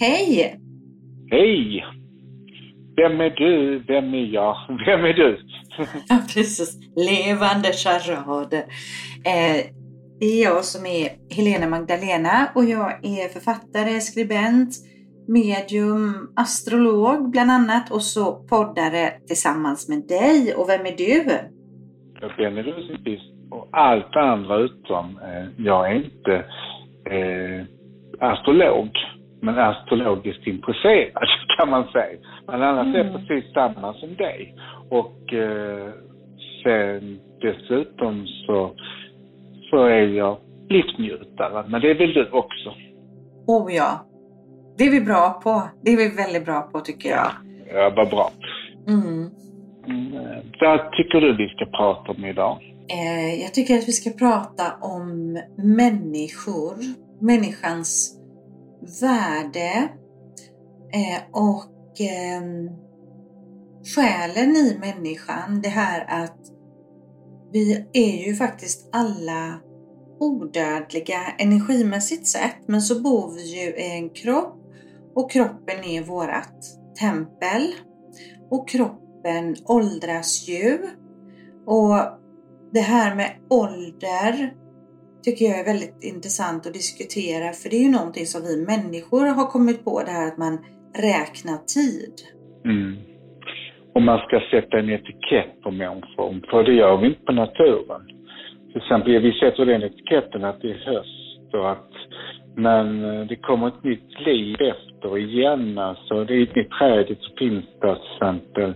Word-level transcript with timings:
Hej! 0.00 0.60
Hej! 1.30 1.84
Vem 2.96 3.20
är 3.20 3.30
du? 3.30 3.78
Vem 3.78 4.14
är 4.14 4.34
jag? 4.34 4.56
Vem 4.86 5.04
är 5.04 5.12
du? 5.12 5.38
Ja, 6.08 6.16
precis. 6.34 6.78
Levande 6.96 7.72
charader. 7.72 8.64
Eh, 9.24 9.64
det 10.20 10.26
är 10.26 10.44
jag 10.44 10.64
som 10.64 10.86
är 10.86 11.08
Helena 11.36 11.66
Magdalena 11.68 12.48
och 12.54 12.64
jag 12.64 12.90
är 13.04 13.28
författare, 13.28 14.00
skribent, 14.00 14.74
medium, 15.28 16.32
astrolog 16.36 17.30
bland 17.30 17.50
annat 17.50 17.90
och 17.92 18.02
så 18.02 18.32
poddare 18.32 19.10
tillsammans 19.26 19.88
med 19.88 20.02
dig. 20.08 20.54
Och 20.54 20.68
vem 20.68 20.86
är 20.86 20.96
du? 20.96 21.24
Jag 22.20 22.30
är 22.30 22.36
Benny 22.36 22.62
Rosenqvist 22.62 23.24
och 23.50 23.68
allt 23.72 24.16
andra 24.16 24.58
utom. 24.58 25.18
Eh, 25.18 25.64
jag 25.64 25.90
är 25.90 25.94
inte 25.94 26.34
eh, 27.10 27.66
astrolog, 28.20 28.90
men 29.44 29.58
astrologiskt 29.58 30.46
intresserad 30.46 31.28
kan 31.58 31.70
man 31.70 31.84
säga. 31.92 32.18
Men 32.46 32.62
annars 32.62 32.86
mm. 32.86 33.06
är 33.06 33.18
precis 33.18 33.52
samma 33.52 33.94
som 33.94 34.14
dig. 34.14 34.54
Och 34.90 35.32
eh, 35.32 35.92
sen 36.62 37.20
dessutom 37.40 38.26
så, 38.26 38.74
så 39.70 39.84
är 39.84 40.06
jag 40.06 40.36
livsnjutare, 40.68 41.64
men 41.68 41.80
det 41.80 41.90
är 41.90 41.94
väl 41.94 42.12
du 42.12 42.30
också? 42.30 42.74
Oh 43.46 43.74
ja, 43.74 44.06
det 44.78 44.84
är 44.84 44.90
vi 44.90 45.00
bra 45.00 45.40
på. 45.44 45.62
Det 45.82 45.90
är 45.90 45.96
vi 45.96 46.16
väldigt 46.16 46.44
bra 46.44 46.60
på 46.62 46.80
tycker 46.80 47.08
jag. 47.08 47.30
Ja, 47.74 47.92
vad 47.96 48.10
bra. 48.10 48.30
Mm. 48.88 49.30
Mm, 49.86 50.12
vad 50.60 50.92
tycker 50.92 51.20
du 51.20 51.36
vi 51.36 51.48
ska 51.48 51.66
prata 51.66 52.12
om 52.12 52.24
idag? 52.24 52.58
Eh, 52.88 53.42
jag 53.42 53.54
tycker 53.54 53.74
att 53.74 53.88
vi 53.88 53.92
ska 53.92 54.10
prata 54.10 54.64
om 54.80 55.38
människor, 55.56 56.74
människans 57.20 58.20
värde 59.00 59.88
eh, 60.92 61.22
och 61.32 62.00
ehm, 62.00 62.70
själen 63.94 64.56
i 64.56 64.78
människan. 64.80 65.60
Det 65.62 65.68
här 65.68 66.22
att 66.24 66.38
vi 67.52 67.86
är 67.92 68.26
ju 68.26 68.34
faktiskt 68.34 68.88
alla 68.92 69.60
odödliga 70.20 71.20
energimässigt 71.38 72.26
sett, 72.26 72.68
men 72.68 72.82
så 72.82 73.02
bor 73.02 73.34
vi 73.34 73.42
ju 73.42 73.76
i 73.76 73.98
en 73.98 74.10
kropp 74.10 74.60
och 75.14 75.30
kroppen 75.30 75.84
är 75.84 76.02
vårat 76.02 76.58
tempel. 77.00 77.72
Och 78.50 78.68
kroppen 78.68 79.56
åldras 79.64 80.48
ju. 80.48 80.78
Och 81.66 81.98
det 82.72 82.80
här 82.80 83.14
med 83.14 83.30
ålder 83.50 84.54
tycker 85.24 85.44
jag 85.44 85.60
är 85.60 85.70
väldigt 85.72 86.00
intressant 86.12 86.66
att 86.66 86.78
diskutera 86.80 87.46
för 87.58 87.66
det 87.70 87.76
är 87.76 87.84
ju 87.88 87.92
någonting 87.98 88.26
som 88.32 88.40
vi 88.48 88.54
människor 88.72 89.26
har 89.38 89.46
kommit 89.54 89.84
på 89.88 89.94
det 90.06 90.14
här 90.18 90.26
att 90.28 90.38
man 90.46 90.54
räknar 91.10 91.58
tid. 91.78 92.16
Mm. 92.64 92.92
Och 93.94 94.02
man 94.02 94.18
ska 94.18 94.40
sätta 94.50 94.78
en 94.78 94.90
etikett 94.90 95.52
på 95.62 95.70
människor, 95.70 96.28
för 96.50 96.64
det 96.64 96.74
gör 96.82 96.96
vi 96.96 97.06
inte 97.06 97.24
på 97.28 97.32
naturen. 97.32 98.02
Till 98.68 98.82
exempel, 98.82 99.22
vi 99.28 99.32
sätter 99.32 99.66
den 99.66 99.82
etiketten 99.82 100.44
att 100.44 100.60
det 100.62 100.70
är 100.70 100.82
höst 100.92 101.54
och 101.54 101.70
att 101.72 101.92
men 102.56 103.04
eh, 103.04 103.26
det 103.26 103.36
kommer 103.36 103.68
ett 103.68 103.84
nytt 103.84 104.20
liv 104.26 104.56
efter 104.60 105.18
igen. 105.18 105.78
Alltså, 105.78 106.24
det 106.24 106.34
är 106.34 106.42
ett 106.42 106.56
nytt 106.56 106.70
träd 106.70 107.16
så 107.20 107.36
finns 107.38 107.64
det 107.80 107.94
till 107.94 108.04
exempel 108.14 108.74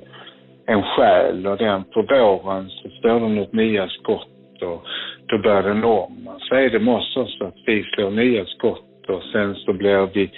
en 0.66 0.82
själ 0.82 1.46
och 1.46 1.56
den 1.56 1.84
på 1.84 2.02
våren 2.02 2.69
så 2.69 2.88
står 2.88 3.20
det 3.20 3.28
något 3.28 3.52
nya 3.52 3.88
skott 3.88 4.62
och 4.62 4.82
då 5.28 5.38
börjar 5.38 5.62
den 5.62 5.84
om. 5.84 6.28
Så 6.38 6.54
är 6.54 6.70
det 6.70 6.78
med 6.78 6.94
oss 6.94 7.16
också 7.16 7.44
att 7.44 7.56
vi 7.66 7.82
slår 7.82 8.10
nya 8.10 8.44
skott 8.44 9.08
och 9.08 9.22
sen 9.32 9.54
så 9.54 9.72
blir 9.72 10.10
vi 10.14 10.30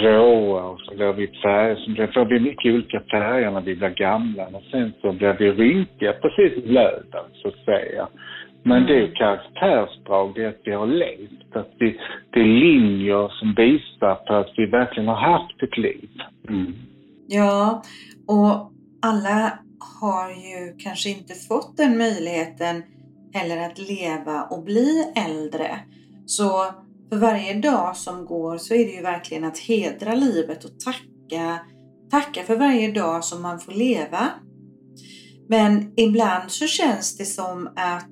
gråa 0.00 0.62
och 0.64 0.80
så 0.80 0.94
blir 0.94 1.12
vi 1.12 1.26
färger, 1.26 1.76
så 1.76 2.12
får 2.12 2.24
vi 2.24 2.40
mycket 2.40 2.74
olika 2.74 3.00
färger 3.10 3.50
när 3.50 3.60
vi 3.60 3.76
blir 3.76 3.88
gamla 3.88 4.46
och 4.46 4.62
sen 4.70 4.92
så 5.00 5.12
blir 5.12 5.32
vi 5.32 5.52
rynkiga, 5.52 6.12
precis 6.12 6.64
löven 6.64 7.26
så 7.42 7.48
att 7.48 7.64
säga. 7.64 8.08
Men 8.62 8.86
det 8.86 9.02
är 9.02 9.14
karaktärsdrag, 9.14 10.32
det 10.34 10.44
är 10.44 10.48
att 10.48 10.60
vi 10.64 10.72
har 10.72 10.86
levt. 10.86 11.56
Att 11.56 11.72
vi, 11.78 12.00
det 12.30 12.40
är 12.40 12.44
linjer 12.44 13.28
som 13.28 13.54
visar 13.54 14.14
på 14.14 14.34
att 14.34 14.52
vi 14.56 14.66
verkligen 14.66 15.08
har 15.08 15.32
haft 15.32 15.62
ett 15.62 15.78
liv. 15.78 16.08
Mm. 16.48 16.74
Ja, 17.28 17.82
och 18.28 18.72
alla 19.02 19.58
har 20.00 20.30
ju 20.30 20.76
kanske 20.78 21.08
inte 21.10 21.34
fått 21.48 21.76
den 21.76 21.98
möjligheten 21.98 22.82
eller 23.36 23.58
att 23.58 23.78
leva 23.78 24.42
och 24.42 24.64
bli 24.64 25.12
äldre. 25.16 25.78
Så 26.26 26.66
för 27.08 27.16
varje 27.16 27.54
dag 27.54 27.96
som 27.96 28.26
går 28.26 28.58
så 28.58 28.74
är 28.74 28.86
det 28.86 28.92
ju 28.92 29.02
verkligen 29.02 29.44
att 29.44 29.58
hedra 29.58 30.14
livet 30.14 30.64
och 30.64 30.80
tacka, 30.80 31.58
tacka 32.10 32.42
för 32.42 32.56
varje 32.56 32.92
dag 32.92 33.24
som 33.24 33.42
man 33.42 33.60
får 33.60 33.72
leva. 33.72 34.30
Men 35.48 35.92
ibland 35.96 36.50
så 36.50 36.66
känns 36.66 37.16
det 37.16 37.24
som 37.24 37.66
att 37.76 38.10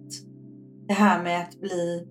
det 0.88 0.94
här 0.94 1.22
med 1.22 1.40
att 1.40 1.60
bli 1.60 2.06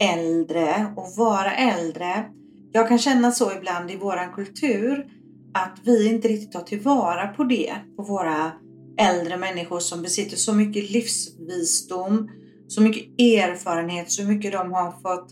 äldre 0.00 0.94
och 0.96 1.12
vara 1.16 1.52
äldre. 1.52 2.24
Jag 2.72 2.88
kan 2.88 2.98
känna 2.98 3.32
så 3.32 3.52
ibland 3.52 3.90
i 3.90 3.96
våran 3.96 4.32
kultur 4.32 5.06
att 5.54 5.78
vi 5.84 6.08
inte 6.08 6.28
riktigt 6.28 6.52
tar 6.52 6.62
tillvara 6.62 7.28
på 7.28 7.44
det, 7.44 7.74
på 7.96 8.02
våra 8.02 8.52
äldre 8.98 9.36
människor 9.36 9.80
som 9.80 10.02
besitter 10.02 10.36
så 10.36 10.54
mycket 10.54 10.90
livsvisdom, 10.90 12.30
så 12.72 12.82
mycket 12.82 13.04
erfarenhet, 13.20 14.10
så 14.10 14.22
mycket 14.30 14.52
de 14.52 14.72
har 14.72 14.90
fått 14.90 15.28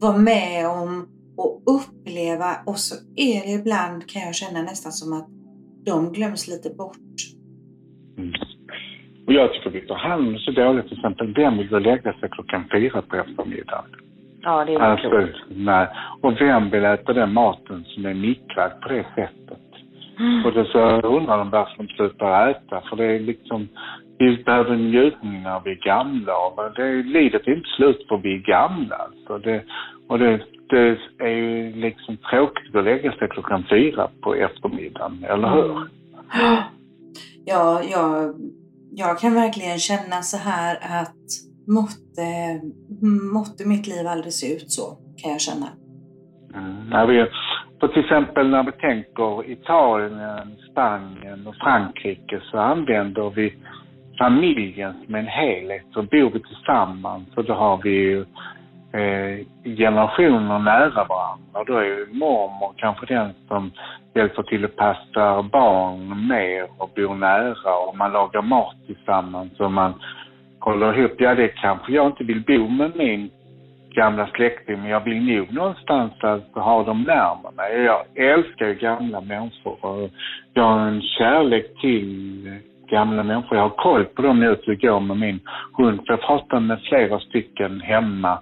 vara 0.00 0.18
med 0.18 0.66
om 0.68 0.90
och 1.36 1.62
uppleva 1.76 2.50
och 2.66 2.78
så 2.78 2.94
är 3.16 3.38
det 3.46 3.52
ibland 3.60 4.08
kan 4.10 4.22
jag 4.22 4.34
känna 4.34 4.62
nästan 4.62 4.92
som 4.92 5.12
att 5.18 5.28
de 5.84 6.12
glöms 6.12 6.48
lite 6.48 6.70
bort. 6.80 7.18
Mm. 8.18 8.32
Och 9.26 9.32
jag 9.32 9.52
tycker 9.52 9.70
vi 9.70 9.86
tar 9.86 9.96
hand 9.96 10.40
så 10.40 10.50
dåligt 10.50 10.88
till 10.88 10.98
exempel, 10.98 11.34
vem 11.34 11.58
vill 11.58 11.68
gå 11.68 11.76
och 11.76 11.82
lägga 11.82 12.12
sig 12.12 12.28
klockan 12.30 12.64
fyra 12.72 13.02
på 13.02 13.16
eftermiddagen? 13.16 13.90
Ja, 14.40 14.64
det 14.64 14.74
är 14.74 14.80
alltså, 14.80 15.08
klokt. 15.08 15.38
nej. 15.48 15.88
Och 16.20 16.32
vem 16.40 16.70
vill 16.70 16.84
äta 16.84 17.12
den 17.12 17.32
maten 17.32 17.84
som 17.84 18.06
är 18.06 18.14
mikrad 18.14 18.80
på 18.80 18.88
det 18.88 19.06
sättet? 19.14 19.68
Mm. 20.18 20.44
Och 20.44 20.52
då 20.52 20.64
så 20.64 21.00
undrar 21.00 21.38
de 21.38 21.50
varför 21.50 21.76
de 21.76 21.88
slutar 21.88 22.50
äta, 22.50 22.82
för 22.88 22.96
det 22.96 23.04
är 23.04 23.20
liksom, 23.20 23.68
vi 24.18 24.42
behöver 24.44 24.76
njutning 24.76 25.42
när 25.42 25.60
vi 25.64 25.70
är 25.70 25.84
gamla. 25.84 26.36
Och 26.36 26.74
det, 26.76 27.02
livet 27.02 27.46
är 27.46 27.56
inte 27.56 27.68
slut 27.76 28.06
för 28.08 28.16
vi 28.16 28.34
är 28.34 28.38
gamla. 28.38 28.96
Alltså 28.96 29.38
det, 29.38 29.64
och 30.08 30.18
det, 30.18 30.40
det 30.68 30.98
är 31.18 31.28
ju 31.28 31.72
liksom 31.72 32.16
tråkigt 32.16 32.74
att 32.74 32.84
lägga 32.84 33.12
sig 33.12 33.28
klockan 33.28 33.64
fyra 33.70 34.08
på 34.22 34.34
eftermiddagen, 34.34 35.24
eller 35.28 35.48
hur? 35.48 35.88
Ja, 37.50 37.82
jag 37.92 38.34
jag 38.90 39.18
kan 39.18 39.34
verkligen 39.34 39.78
känna 39.78 40.22
så 40.22 40.36
här 40.36 40.74
att 41.00 41.24
måtte, 41.66 42.26
måtte 43.34 43.68
mitt 43.68 43.86
liv 43.86 44.06
aldrig 44.06 44.32
se 44.32 44.56
ut 44.56 44.70
så, 44.70 44.96
kan 45.22 45.32
jag 45.32 45.40
känna. 45.40 45.68
Mm, 46.54 46.90
när 46.90 47.06
vi, 47.06 47.26
för 47.80 47.88
till 47.88 48.04
exempel 48.04 48.50
när 48.50 48.62
vi 48.62 48.72
tänker 48.72 49.50
Italien, 49.50 50.56
Spanien 50.70 51.46
och 51.46 51.56
Frankrike 51.56 52.40
så 52.50 52.58
använder 52.58 53.30
vi 53.30 53.54
familjen 54.18 54.94
som 55.04 55.14
en 55.14 55.26
helhet. 55.26 55.82
Så 55.92 56.02
bor 56.02 56.30
vi 56.30 56.40
tillsammans 56.40 57.28
och 57.36 57.44
då 57.44 57.54
har 57.54 57.80
vi 57.82 57.90
ju 57.90 58.20
eh, 58.92 59.46
generationer 59.76 60.58
nära 60.58 61.04
varandra. 61.04 61.64
Då 61.66 61.76
är 61.76 61.84
ju 61.84 62.06
mormor 62.12 62.72
kanske 62.76 63.06
den 63.06 63.34
som 63.48 63.72
hjälper 64.14 64.42
till 64.42 64.64
att 64.64 64.76
passa 64.76 65.42
barn 65.42 66.28
mer 66.28 66.66
och 66.78 66.90
bor 66.96 67.14
nära 67.14 67.74
och 67.88 67.96
man 67.96 68.12
lagar 68.12 68.42
mat 68.42 68.76
tillsammans 68.86 69.60
och 69.60 69.72
man 69.72 69.94
håller 70.60 70.98
ihop. 70.98 71.14
Ja, 71.18 71.34
det 71.34 71.48
kanske 71.48 71.92
jag 71.92 72.06
inte 72.06 72.24
vill 72.24 72.44
bo 72.46 72.68
med 72.68 72.96
min 72.96 73.30
gamla 73.94 74.26
släkting, 74.26 74.80
men 74.80 74.90
jag 74.90 75.04
vill 75.04 75.36
nog 75.36 75.52
någonstans 75.52 76.12
alltså 76.20 76.60
ha 76.60 76.82
dem 76.82 77.02
närmare 77.02 77.52
mig. 77.56 77.82
Jag 77.82 78.04
älskar 78.14 78.66
ju 78.66 78.74
gamla 78.74 79.20
människor 79.20 79.84
och 79.84 80.10
jag 80.54 80.62
har 80.62 80.88
en 80.88 81.02
kärlek 81.02 81.80
till 81.80 82.60
gamla 82.90 83.22
människor. 83.22 83.58
Jag 83.58 83.62
har 83.62 83.76
koll 83.76 84.04
på 84.04 84.22
dem 84.22 84.40
nu 84.40 84.46
ute 84.46 84.74
går 84.74 85.00
med 85.00 85.16
min 85.16 85.40
hund. 85.72 86.00
För 86.06 86.12
jag 86.12 86.20
pratar 86.20 86.60
med 86.60 86.80
flera 86.88 87.20
stycken 87.20 87.80
hemma 87.80 88.38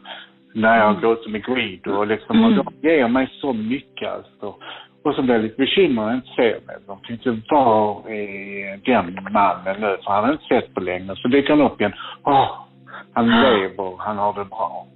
när 0.55 0.79
jag 0.79 0.89
mm. 0.91 1.01
går 1.01 1.13
ut 1.13 1.31
med 1.31 1.45
Guido 1.45 1.91
och 1.91 2.07
liksom, 2.07 2.37
mm. 2.39 2.59
och 2.59 2.65
de 2.65 2.89
ger 2.89 3.09
mig 3.09 3.29
så 3.41 3.53
mycket 3.53 4.09
alltså. 4.09 4.55
Och 5.05 5.15
så 5.15 5.23
blir 5.23 5.35
jag 5.35 5.43
lite 5.43 5.57
bekymrad 5.57 6.07
när 6.07 6.13
jag 6.13 6.19
inte 6.19 6.35
ser 6.37 6.67
mig. 6.67 6.77
De 6.87 6.99
tänkte, 7.01 7.31
var 7.49 8.05
är 8.09 8.77
den 8.85 9.33
mannen 9.33 9.81
nu? 9.81 9.97
För 10.05 10.13
han 10.13 10.25
har 10.25 10.33
inte 10.33 10.45
sett 10.45 10.75
på 10.75 10.81
länge. 10.81 11.17
Så 11.17 11.29
dyker 11.29 11.51
han 11.51 11.67
upp 11.67 11.81
igen. 11.81 11.93
Åh, 12.25 12.51
han 13.13 13.27
lever, 13.27 13.97
han 13.99 14.19
har 14.19 14.33
det 14.33 14.45
bra. 14.45 14.87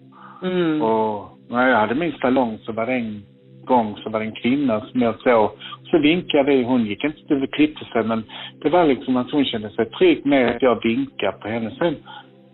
Mm. 0.43 0.83
Och 0.83 1.39
när 1.49 1.69
jag 1.69 1.79
hade 1.79 1.95
min 1.95 2.13
salong 2.13 2.59
så 2.59 2.73
var 2.73 2.87
det 2.87 2.93
en 2.93 3.23
gång 3.65 3.97
så 3.97 4.11
var 4.11 4.21
det 4.21 4.27
en 4.27 4.33
kvinna 4.43 4.81
som 4.81 5.03
jag 5.03 5.21
såg. 5.21 5.51
Så 5.91 5.99
vinkade 5.99 6.51
vi, 6.51 6.63
hon 6.63 6.87
gick 6.87 7.05
inte 7.05 7.27
till 7.27 7.43
och 7.43 7.53
klippte 7.53 7.85
sig 7.85 8.05
men 8.05 8.25
det 8.63 8.69
var 8.69 8.87
liksom 8.87 9.17
att 9.17 9.31
hon 9.31 9.45
kände 9.45 9.71
sig 9.71 9.91
trygg 9.91 10.27
med 10.27 10.57
att 10.57 10.63
jag 10.63 10.83
vinkade 10.83 11.33
på 11.33 11.49
henne. 11.49 11.71
Sen 11.79 11.97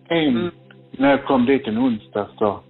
en, 0.08 0.36
mm. 0.36 0.50
när 0.90 1.10
jag 1.10 1.24
kom 1.24 1.46
dit 1.46 1.66
en 1.66 1.78
onsdag 1.78 2.26
så 2.38 2.60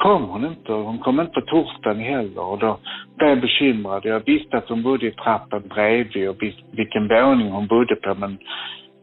kom 0.00 0.22
hon 0.22 0.44
inte. 0.44 0.72
Hon 0.72 0.98
kom 0.98 1.20
inte 1.20 1.32
på 1.32 1.40
torsdagen 1.40 2.00
heller. 2.00 2.42
Och 2.50 2.58
då 2.58 2.78
blev 3.16 3.28
jag 3.28 3.40
bekymrad. 3.40 4.04
Jag 4.04 4.22
visste 4.26 4.58
att 4.58 4.68
hon 4.68 4.82
bodde 4.82 5.06
i 5.06 5.10
trappan 5.10 5.62
bredvid 5.74 6.28
och 6.28 6.36
vilken 6.72 7.08
våning 7.08 7.50
hon 7.50 7.66
bodde 7.66 7.96
på. 7.96 8.14
Men 8.14 8.38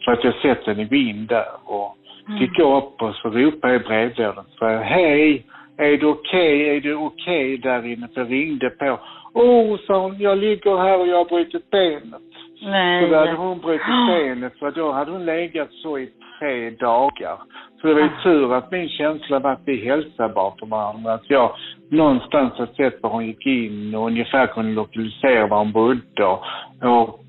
för 0.05 0.11
att 0.11 0.23
jag 0.23 0.35
sett 0.35 0.65
henne 0.65 0.85
gå 0.85 0.95
in 0.95 1.25
där. 1.25 1.45
Och 1.65 1.97
mm. 2.27 2.41
gick 2.41 2.59
jag 2.59 2.77
upp 2.77 3.01
och 3.01 3.15
så 3.15 3.29
ropade 3.29 3.73
jag 3.73 3.81
i 3.81 3.85
brevlådan. 3.85 4.45
Hej! 4.83 5.45
Är 5.77 5.97
det 5.97 6.05
okej? 6.05 6.55
Okay? 6.61 6.77
Är 6.77 6.81
det 6.81 6.93
okej 6.93 7.53
okay 7.53 7.57
där 7.57 7.85
inne? 7.85 8.07
För 8.13 8.21
jag 8.21 8.31
ringde 8.31 8.69
på. 8.69 8.99
Oh, 9.33 9.77
sa 9.87 10.01
hon, 10.01 10.19
jag 10.19 10.37
ligger 10.37 10.77
här 10.77 10.99
och 10.99 11.07
jag 11.07 11.17
har 11.17 11.25
brutit 11.25 11.69
benet. 11.69 12.21
Nej. 12.61 13.03
Så 13.03 13.11
då 13.11 13.19
hade 13.19 13.33
hon 13.33 13.59
brutit 13.59 13.87
benet 14.07 14.59
för 14.59 14.71
då 14.71 14.91
hade 14.91 15.11
hon 15.11 15.25
legat 15.25 15.69
så 15.71 15.97
i 15.99 16.09
tre 16.39 16.69
dagar. 16.69 17.37
Så 17.81 17.87
det 17.87 17.93
var 17.93 18.01
ju 18.01 18.09
ah. 18.19 18.23
tur 18.23 18.53
att 18.53 18.71
min 18.71 18.89
känsla 18.89 19.39
var 19.39 19.51
att 19.51 19.61
vi 19.65 19.85
hälsade 19.85 20.33
bara 20.33 20.51
på 20.51 20.65
varandra. 20.65 21.13
Att 21.13 21.29
jag 21.29 21.51
någonstans 21.89 22.53
har 22.53 22.65
sett 22.65 23.03
var 23.03 23.09
hon 23.09 23.25
gick 23.25 23.45
in 23.45 23.95
och 23.95 24.07
ungefär 24.07 24.47
kunde 24.47 24.71
lokalisera 24.71 25.47
var 25.47 25.57
hon 25.57 25.71
bodde. 25.71 26.25
Och 26.25 27.19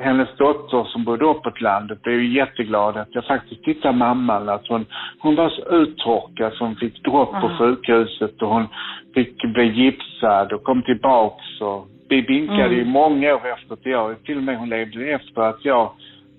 hennes 0.00 0.36
dotter 0.36 0.84
som 0.84 1.04
bodde 1.04 1.24
uppåt 1.24 1.60
landet 1.60 2.02
blev 2.02 2.20
ju 2.20 2.36
jätteglad 2.36 2.96
att 2.96 3.14
jag 3.14 3.24
faktiskt 3.24 3.64
tittade 3.64 3.96
mamman 3.96 4.48
att 4.48 4.68
hon, 4.68 4.86
hon 5.18 5.34
var 5.34 5.48
så 5.48 5.76
uttorkad 5.76 6.52
så 6.52 6.64
hon 6.64 6.76
fick 6.76 7.04
dropp 7.04 7.30
på 7.30 7.46
mm. 7.46 7.58
sjukhuset 7.58 8.42
och 8.42 8.48
hon 8.48 8.66
fick 9.14 9.42
bli 9.42 9.64
gipsad 9.64 10.52
och 10.52 10.62
kom 10.62 10.82
tillbaks 10.82 11.60
och 11.60 11.88
vi 12.08 12.20
vinkade 12.20 12.64
mm. 12.64 12.78
ju 12.78 12.84
många 12.84 13.34
år 13.34 13.42
efter 13.46 13.74
att 13.74 13.86
jag, 13.86 14.24
till 14.24 14.36
och 14.36 14.42
med 14.42 14.58
hon 14.58 14.68
levde 14.68 15.10
efter 15.10 15.42
att 15.42 15.64
jag 15.64 15.90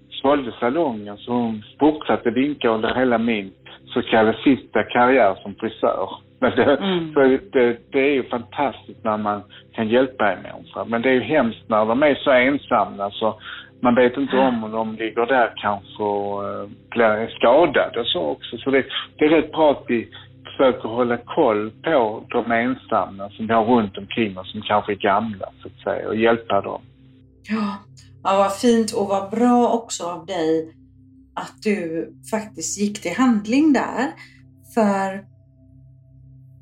sålde 0.10 0.51
salongen 0.60 1.18
så 1.18 1.31
hon 1.31 1.63
fortsatte 1.80 2.30
vinka 2.30 2.69
under 2.69 2.95
hela 2.95 3.18
min 3.18 3.51
så 3.86 4.01
kallade 4.01 4.38
sista 4.44 4.83
karriär 4.83 5.36
som 5.44 5.56
frisör. 5.56 6.10
Men 6.39 6.51
det, 6.56 6.63
mm. 6.63 7.13
så 7.13 7.19
det, 7.54 7.78
det, 7.92 8.00
är 8.00 8.13
ju 8.13 8.24
fantastiskt 8.24 9.04
när 9.04 9.18
man 9.18 9.42
kan 9.74 9.88
hjälpa 9.88 10.34
en 10.34 10.42
människa. 10.42 10.86
Men 10.86 11.01
det 11.01 11.10
är 11.10 11.13
ju 11.13 11.22
hemskt 11.22 11.69
när 11.69 11.86
de 11.86 12.04
är 12.04 12.16
så 12.16 12.31
ensamma 12.31 13.12
så 13.12 13.39
man 13.81 13.95
vet 13.95 14.18
inte 14.18 14.38
om 14.38 14.63
om 14.63 14.72
de 14.72 14.95
ligger 14.95 15.25
där 15.25 15.54
kanske 15.56 16.04
och 16.04 16.44
uh, 16.44 16.69
blir 16.89 17.36
skadade 17.36 18.00
och 18.00 18.07
så 18.07 18.19
också. 18.19 18.57
Så 18.57 18.72
det, 18.72 18.86
det 19.18 19.25
är 19.25 19.30
rätt 19.30 19.51
bra 19.51 19.72
att 19.72 19.84
vi 19.88 20.07
försöker 20.44 20.89
hålla 20.89 21.18
koll 21.18 21.72
på 21.84 22.24
de 22.30 22.51
ensamma 22.51 23.30
som 23.30 23.48
vi 23.48 23.54
har 23.54 23.66
runt 23.66 23.98
omkring 23.98 24.38
oss 24.38 24.51
som 24.51 24.62
kanske 24.62 24.92
är 24.92 24.95
gamla 24.95 25.45
så 25.62 25.68
att 25.68 25.84
säga 25.84 26.07
och 26.07 26.16
hjälpa 26.16 26.62
dem. 26.62 26.81
Ja, 27.50 27.75
ja 28.24 28.38
vad 28.38 28.56
fint 28.56 28.92
och 28.92 29.07
vad 29.07 29.30
bra 29.30 29.68
också 29.68 30.04
av 30.04 30.25
dig 30.25 30.74
att 31.36 31.63
du 31.63 32.10
faktiskt 32.31 32.80
gick 32.80 33.01
till 33.01 33.16
handling 33.18 33.74
där. 33.74 34.06
För 34.74 35.37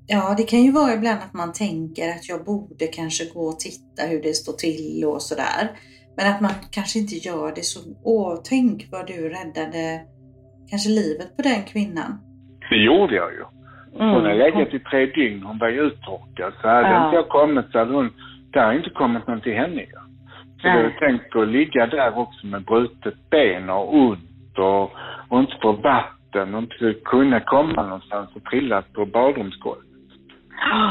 Ja, 0.07 0.35
det 0.37 0.43
kan 0.43 0.61
ju 0.61 0.71
vara 0.71 0.93
ibland 0.93 1.19
att 1.19 1.33
man 1.33 1.53
tänker 1.53 2.09
att 2.09 2.29
jag 2.29 2.45
borde 2.45 2.85
kanske 2.87 3.23
gå 3.33 3.43
och 3.51 3.59
titta 3.59 4.01
hur 4.11 4.21
det 4.21 4.33
står 4.33 4.53
till 4.53 5.05
och 5.05 5.21
sådär. 5.21 5.63
Men 6.17 6.25
att 6.31 6.41
man 6.41 6.51
kanske 6.71 6.99
inte 6.99 7.15
gör 7.15 7.47
det 7.55 7.65
så, 7.73 7.79
åh, 8.03 8.41
tänk 8.49 8.87
vad 8.91 9.07
du 9.07 9.29
räddade 9.29 9.83
kanske 10.69 10.89
livet 10.89 11.29
på 11.37 11.41
den 11.41 11.61
kvinnan. 11.71 12.11
Det 12.69 12.81
gjorde 12.89 13.15
jag 13.15 13.31
ju. 13.37 13.43
Mm. 13.95 14.13
Hon 14.13 14.25
har 14.25 14.33
legat 14.33 14.73
i 14.73 14.79
tre 14.79 15.05
dygn, 15.05 15.43
hon 15.43 15.57
var 15.57 15.69
ju 15.69 15.81
uttorkad. 15.81 16.53
Så 16.61 16.67
hade 16.67 16.89
ja. 16.89 17.05
inte 17.05 17.15
jag 17.15 17.29
kommit 17.29 17.65
så 17.71 17.79
hade 17.79 17.93
hon, 17.93 18.09
det 18.51 18.59
har 18.59 18.73
inte 18.73 18.89
kommit 18.89 19.27
någon 19.27 19.41
till 19.41 19.53
henne 19.53 19.81
ju. 19.81 19.99
Så 20.61 20.67
Nej. 20.67 20.83
jag 20.83 20.97
tänkte 20.99 21.41
att 21.41 21.47
ligga 21.47 21.87
där 21.87 22.17
också 22.17 22.47
med 22.47 22.63
brutet 22.63 23.29
ben 23.29 23.69
och 23.69 23.95
ont 23.95 24.57
och, 24.57 24.91
och 25.29 25.39
inte 25.39 25.57
få 25.61 25.71
vatten 25.71 26.55
och 26.55 26.61
inte 26.61 26.93
kunna 27.05 27.39
komma 27.39 27.83
någonstans 27.83 28.29
och 28.35 28.43
trilla 28.43 28.81
på 28.81 29.05
badrumsgolvet. 29.05 29.84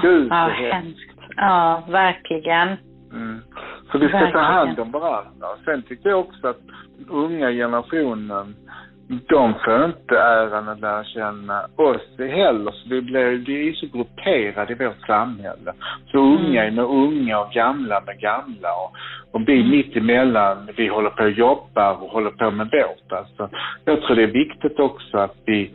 Gud, 0.02 0.28
ja, 0.30 0.48
hemskt. 0.48 1.10
Ja, 1.36 1.82
verkligen. 1.88 2.68
Mm. 3.12 3.40
Så 3.92 3.98
vi 3.98 4.08
ska 4.08 4.18
verkligen. 4.18 4.32
ta 4.32 4.40
hand 4.40 4.78
om 4.78 4.90
varandra. 4.90 5.46
Sen 5.64 5.82
tycker 5.82 6.08
jag 6.08 6.18
också 6.18 6.48
att 6.48 6.60
den 6.98 7.08
unga 7.08 7.50
generationen, 7.50 8.54
de 9.28 9.54
får 9.64 9.84
inte 9.84 10.18
äran 10.18 10.68
att 10.68 10.80
lära 10.80 11.04
känna 11.04 11.66
oss 11.76 12.18
heller. 12.18 12.72
Så 12.72 12.88
vi 12.88 13.02
blir, 13.02 13.50
är 13.50 13.72
så 13.72 13.86
grupperade 13.86 14.72
i 14.72 14.86
vårt 14.86 15.06
samhälle. 15.06 15.72
Så 16.10 16.18
unga 16.18 16.64
mm. 16.64 16.66
är 16.66 16.70
med 16.70 16.84
unga 16.84 17.40
och 17.40 17.52
gamla 17.52 18.02
med 18.06 18.20
gamla. 18.20 18.68
Och, 18.68 18.92
och 19.32 19.48
vi 19.48 19.60
mm. 19.60 19.70
mitt 19.70 19.96
emellan, 19.96 20.68
vi 20.76 20.88
håller 20.88 21.10
på 21.10 21.22
och 21.22 21.30
jobbar 21.30 22.02
och 22.02 22.10
håller 22.10 22.30
på 22.30 22.50
med 22.50 22.66
vårt. 22.66 23.18
Alltså, 23.18 23.48
jag 23.84 24.02
tror 24.02 24.16
det 24.16 24.22
är 24.22 24.26
viktigt 24.26 24.78
också 24.78 25.18
att 25.18 25.36
vi 25.46 25.70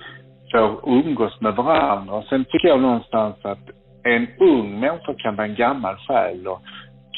får 0.51 0.89
umgås 0.89 1.41
med 1.41 1.55
varandra. 1.55 2.13
Och 2.13 2.25
sen 2.25 2.45
tycker 2.45 2.67
jag 2.67 2.81
någonstans 2.81 3.35
att 3.41 3.69
en 4.03 4.27
ung 4.39 4.79
människa 4.79 5.13
kan 5.17 5.35
vara 5.35 5.47
en 5.47 5.55
gammal 5.55 5.95
själ 5.95 6.47
och 6.47 6.61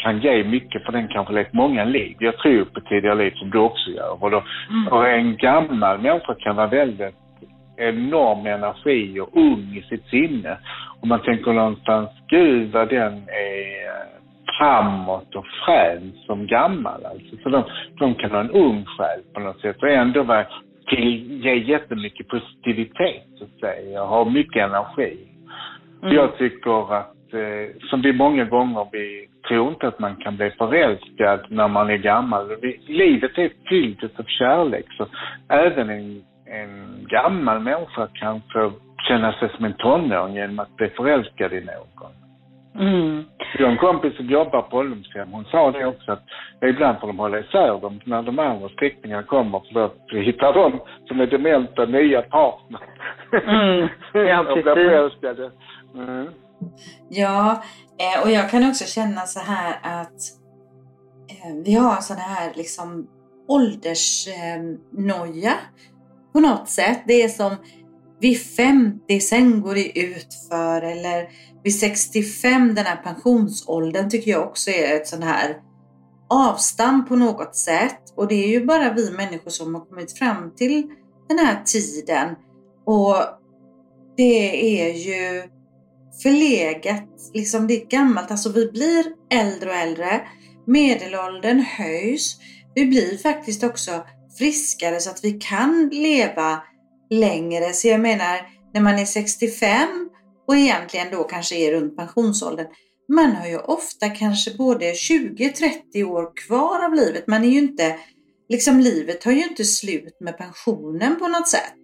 kan 0.03 0.19
ge 0.19 0.43
mycket 0.43 0.85
för 0.85 0.91
den 0.91 1.07
kanske 1.07 1.33
levt 1.33 1.53
många 1.53 1.83
liv. 1.83 2.15
Jag 2.19 2.37
tror 2.37 2.65
på 2.65 2.81
tidigare 2.81 3.15
liv 3.15 3.31
som 3.35 3.49
du 3.49 3.57
också 3.57 3.89
gör. 3.89 4.23
Och, 4.23 4.31
då, 4.31 4.43
mm. 4.69 4.87
och 4.87 5.07
en 5.07 5.37
gammal 5.37 6.01
människa 6.01 6.35
kan 6.39 6.55
vara 6.55 6.67
väldigt 6.67 7.15
enorm 7.77 8.45
energi 8.45 9.19
och 9.19 9.29
ung 9.37 9.75
i 9.77 9.81
sitt 9.89 10.05
sinne. 10.05 10.57
Och 11.01 11.07
man 11.07 11.21
tänker 11.21 11.53
någonstans, 11.53 12.09
gud 12.27 12.71
vad 12.71 12.89
den 12.89 13.13
är 13.13 13.91
framåt 14.57 15.35
och 15.35 15.45
frän 15.65 16.11
som 16.25 16.47
gammal 16.47 17.05
alltså. 17.05 17.37
Så 17.43 17.49
de, 17.49 17.63
de 17.99 18.15
kan 18.15 18.31
ha 18.31 18.39
en 18.39 18.51
ung 18.51 18.85
själ 18.85 19.19
på 19.33 19.39
något 19.39 19.61
sätt 19.61 19.81
och 19.81 19.89
ändå 19.89 20.23
vara 20.23 20.45
till, 20.87 21.41
ge 21.43 21.55
jättemycket 21.55 22.27
positivitet 22.27 23.27
så 23.37 23.43
att 23.43 23.59
säga 23.59 24.03
och 24.03 24.09
ha 24.09 24.25
mycket 24.25 24.63
energi. 24.69 25.30
Mm. 26.03 26.15
Jag 26.15 26.37
tycker 26.37 26.95
att, 26.95 27.33
eh, 27.33 27.89
som 27.89 28.01
vi 28.01 28.13
många 28.13 28.45
gånger, 28.45 28.87
vi 28.91 29.27
tror 29.47 29.69
inte 29.69 29.87
att 29.87 29.99
man 29.99 30.15
kan 30.15 30.37
bli 30.37 30.51
förälskad 30.51 31.39
när 31.49 31.67
man 31.67 31.89
är 31.89 31.97
gammal. 31.97 32.55
Vi, 32.61 32.81
livet 32.87 33.37
är 33.37 33.51
fyllt 33.69 34.19
av 34.19 34.23
kärlek, 34.23 34.85
så 34.97 35.05
även 35.49 35.89
en, 35.89 36.23
en 36.45 37.07
gammal 37.09 37.59
människa 37.59 38.07
kan 38.13 38.41
få 38.53 38.71
känna 39.07 39.33
sig 39.33 39.49
som 39.55 39.65
en 39.65 39.73
tonåring 39.73 40.35
genom 40.35 40.59
att 40.59 40.75
bli 40.75 40.89
förälskad 40.89 41.53
i 41.53 41.61
någon. 41.61 42.11
Mm. 42.79 43.23
Jag 43.57 43.65
har 43.65 43.71
en 43.71 43.77
kompis 43.77 44.15
som 44.15 44.25
jobbar 44.25 44.61
på 44.61 44.77
ålderdomshem. 44.77 45.31
Hon 45.31 45.45
sa 45.45 45.71
det 45.71 45.85
också 45.85 46.11
att 46.11 46.23
ibland 46.61 46.99
får 46.99 47.07
de 47.07 47.19
hålla 47.19 47.39
isär 47.39 47.81
dem 47.81 47.99
när 48.05 48.21
de 48.21 48.39
andra 48.39 48.69
släktingarna 48.69 49.23
kommer 49.23 49.61
för 49.73 49.89
då 50.11 50.17
hittar 50.17 50.53
de 50.53 50.79
som 51.07 51.19
är 51.19 51.27
dementa 51.27 51.85
nya 51.85 52.21
partner. 52.21 52.79
Mm. 53.31 53.87
Ja, 54.13 54.43
precis. 54.43 54.65
och 54.67 54.75
blir 54.75 54.89
förälskade. 54.89 55.51
Mm. 55.95 56.27
Ja, 57.09 57.63
eh, 57.97 58.21
och 58.23 58.31
jag 58.31 58.49
kan 58.49 58.69
också 58.69 58.85
känna 58.85 59.25
så 59.25 59.39
här 59.39 59.79
att 59.83 60.21
eh, 61.29 61.55
vi 61.63 61.73
har 61.73 62.01
sån 62.01 62.17
här 62.17 62.53
liksom 62.55 63.07
åldersnoja 63.47 65.53
på 66.33 66.39
något 66.39 66.69
sätt. 66.69 67.03
Det 67.07 67.23
är 67.23 67.29
som 67.29 67.55
vid 68.19 68.41
50 68.41 69.19
sen 69.19 69.61
går 69.61 69.75
det 69.75 69.99
utför 69.99 70.81
eller 70.81 71.29
vid 71.63 71.79
65, 71.79 72.75
den 72.75 72.85
här 72.85 72.95
pensionsåldern 72.95 74.09
tycker 74.09 74.31
jag 74.31 74.47
också 74.47 74.71
är 74.71 74.95
ett 74.95 75.07
sånt 75.07 75.23
här 75.23 75.57
avstamp 76.29 77.09
på 77.09 77.15
något 77.15 77.55
sätt. 77.55 78.13
Och 78.15 78.27
det 78.27 78.35
är 78.35 78.47
ju 78.47 78.65
bara 78.65 78.93
vi 78.93 79.11
människor 79.11 79.51
som 79.51 79.75
har 79.75 79.85
kommit 79.85 80.17
fram 80.17 80.55
till 80.55 80.87
den 81.27 81.39
här 81.39 81.63
tiden. 81.63 82.35
Och 82.85 83.15
det 84.17 84.81
är 84.81 84.93
ju 84.93 85.43
förlegat, 86.23 87.09
liksom 87.33 87.67
det 87.67 87.81
är 87.81 87.85
gammalt. 87.85 88.31
Alltså 88.31 88.51
vi 88.51 88.71
blir 88.71 89.05
äldre 89.31 89.69
och 89.69 89.75
äldre. 89.75 90.21
Medelåldern 90.67 91.59
höjs. 91.59 92.37
Vi 92.75 92.85
blir 92.85 93.17
faktiskt 93.17 93.63
också 93.63 93.91
friskare 94.37 94.99
så 94.99 95.09
att 95.09 95.23
vi 95.23 95.31
kan 95.31 95.89
leva 95.91 96.61
längre. 97.09 97.73
Så 97.73 97.87
jag 97.87 97.99
menar, 97.99 98.41
när 98.73 98.81
man 98.81 98.99
är 98.99 99.05
65 99.05 100.09
och 100.47 100.55
egentligen 100.55 101.07
då 101.11 101.23
kanske 101.23 101.55
är 101.55 101.71
runt 101.71 101.97
pensionsåldern. 101.97 102.67
Man 103.13 103.31
har 103.31 103.47
ju 103.47 103.57
ofta 103.57 104.09
kanske 104.09 104.57
både 104.57 104.85
20-30 104.85 106.03
år 106.03 106.31
kvar 106.47 106.85
av 106.85 106.93
livet. 106.93 107.27
Man 107.27 107.43
är 107.43 107.49
ju 107.49 107.57
inte, 107.57 107.95
liksom 108.49 108.79
livet 108.79 109.23
har 109.23 109.31
ju 109.31 109.43
inte 109.43 109.63
slut 109.63 110.17
med 110.19 110.37
pensionen 110.37 111.19
på 111.19 111.27
något 111.27 111.47
sätt. 111.47 111.83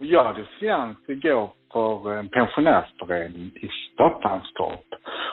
Jag 0.00 0.24
hade 0.24 0.46
seans 0.60 0.98
igår 1.08 1.52
för 1.76 2.16
en 2.18 2.28
pensionärsförening 2.28 3.50
i 3.54 3.68
Staffanstorp. 3.92 4.88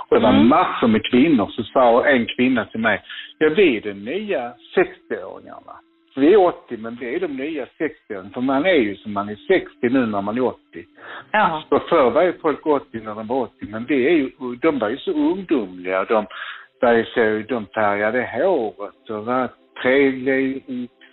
Och 0.09 0.15
det 0.15 0.23
var 0.23 0.33
mm. 0.33 0.47
massor 0.47 0.87
med 0.87 1.05
kvinnor. 1.11 1.47
Så 1.51 1.63
sa 1.63 2.05
en 2.05 2.25
kvinna 2.25 2.65
till 2.65 2.79
mig, 2.79 3.01
ja 3.37 3.49
vi 3.49 3.77
är 3.77 3.81
de 3.81 3.93
nya 3.93 4.53
60-åringarna. 4.75 5.75
Vi 6.15 6.33
är 6.33 6.37
80 6.37 6.77
men 6.77 6.95
vi 6.95 7.15
är 7.15 7.19
de 7.19 7.27
nya 7.27 7.65
60 7.77 7.95
för 8.33 8.41
man 8.41 8.65
är 8.65 8.73
ju 8.73 8.95
som 8.95 9.13
man 9.13 9.29
är 9.29 9.35
60 9.35 9.67
nu 9.81 10.05
när 10.05 10.21
man 10.21 10.37
är 10.37 10.45
80. 10.45 10.59
Ja. 11.31 11.63
Så 11.69 11.79
förr 11.79 12.11
var 12.11 12.21
ju 12.21 12.33
folk 12.33 12.67
80 12.67 12.99
när 13.03 13.15
de 13.15 13.27
var 13.27 13.41
80 13.41 13.65
men 13.69 13.85
vi 13.85 14.07
är 14.07 14.11
ju, 14.11 14.31
de 14.61 14.79
var 14.79 14.89
ju 14.89 14.97
så 14.97 15.11
ungdomliga. 15.11 16.05
De, 16.05 16.25
där 16.81 17.47
de 17.47 17.65
färgade 17.65 18.29
håret 18.33 19.09
och 19.09 19.25
var 19.25 19.49
trevliga 19.81 20.59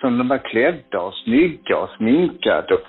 som 0.01 0.19
de 0.19 0.29
var 0.29 0.39
klädda 0.39 1.01
och 1.01 1.15
snygga 1.15 1.79
och 1.79 1.91
sminkade 1.97 2.75
och, 2.75 2.81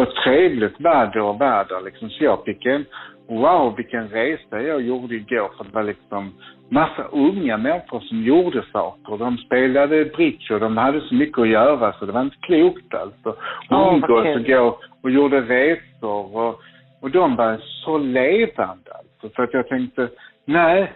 och 0.00 0.14
trevligt 0.14 0.80
var 0.80 1.06
det 1.06 1.20
och 1.20 1.38
var 1.38 1.64
där 1.64 1.84
liksom. 1.84 2.10
Så 2.10 2.24
jag 2.24 2.44
fick 2.44 2.66
en 2.66 2.84
wow 3.28 3.76
vilken 3.76 4.08
resa 4.08 4.62
jag 4.62 4.82
gjorde 4.82 5.14
igår 5.14 5.50
för 5.56 5.64
det 5.64 5.74
var 5.74 5.82
liksom 5.82 6.32
massa 6.68 7.02
unga 7.02 7.56
människor 7.56 8.00
som 8.00 8.22
gjorde 8.22 8.64
saker. 8.72 9.18
De 9.18 9.36
spelade 9.36 10.04
bridge 10.04 10.54
och 10.54 10.60
de 10.60 10.76
hade 10.76 11.00
så 11.00 11.14
mycket 11.14 11.38
att 11.38 11.48
göra 11.48 11.92
så 11.92 12.06
det 12.06 12.12
var 12.12 12.22
inte 12.22 12.36
klokt 12.40 12.94
alltså. 12.94 13.36
Umgås 13.70 14.36
och 14.36 14.44
gå 14.44 14.78
och 15.02 15.10
gjorde 15.10 15.40
resor 15.40 16.36
och, 16.36 16.60
och 17.00 17.10
de 17.10 17.36
var 17.36 17.60
så 17.84 17.98
levande 17.98 18.90
alltså. 18.98 19.36
Så 19.36 19.42
att 19.42 19.54
jag 19.54 19.68
tänkte, 19.68 20.08
nej, 20.44 20.92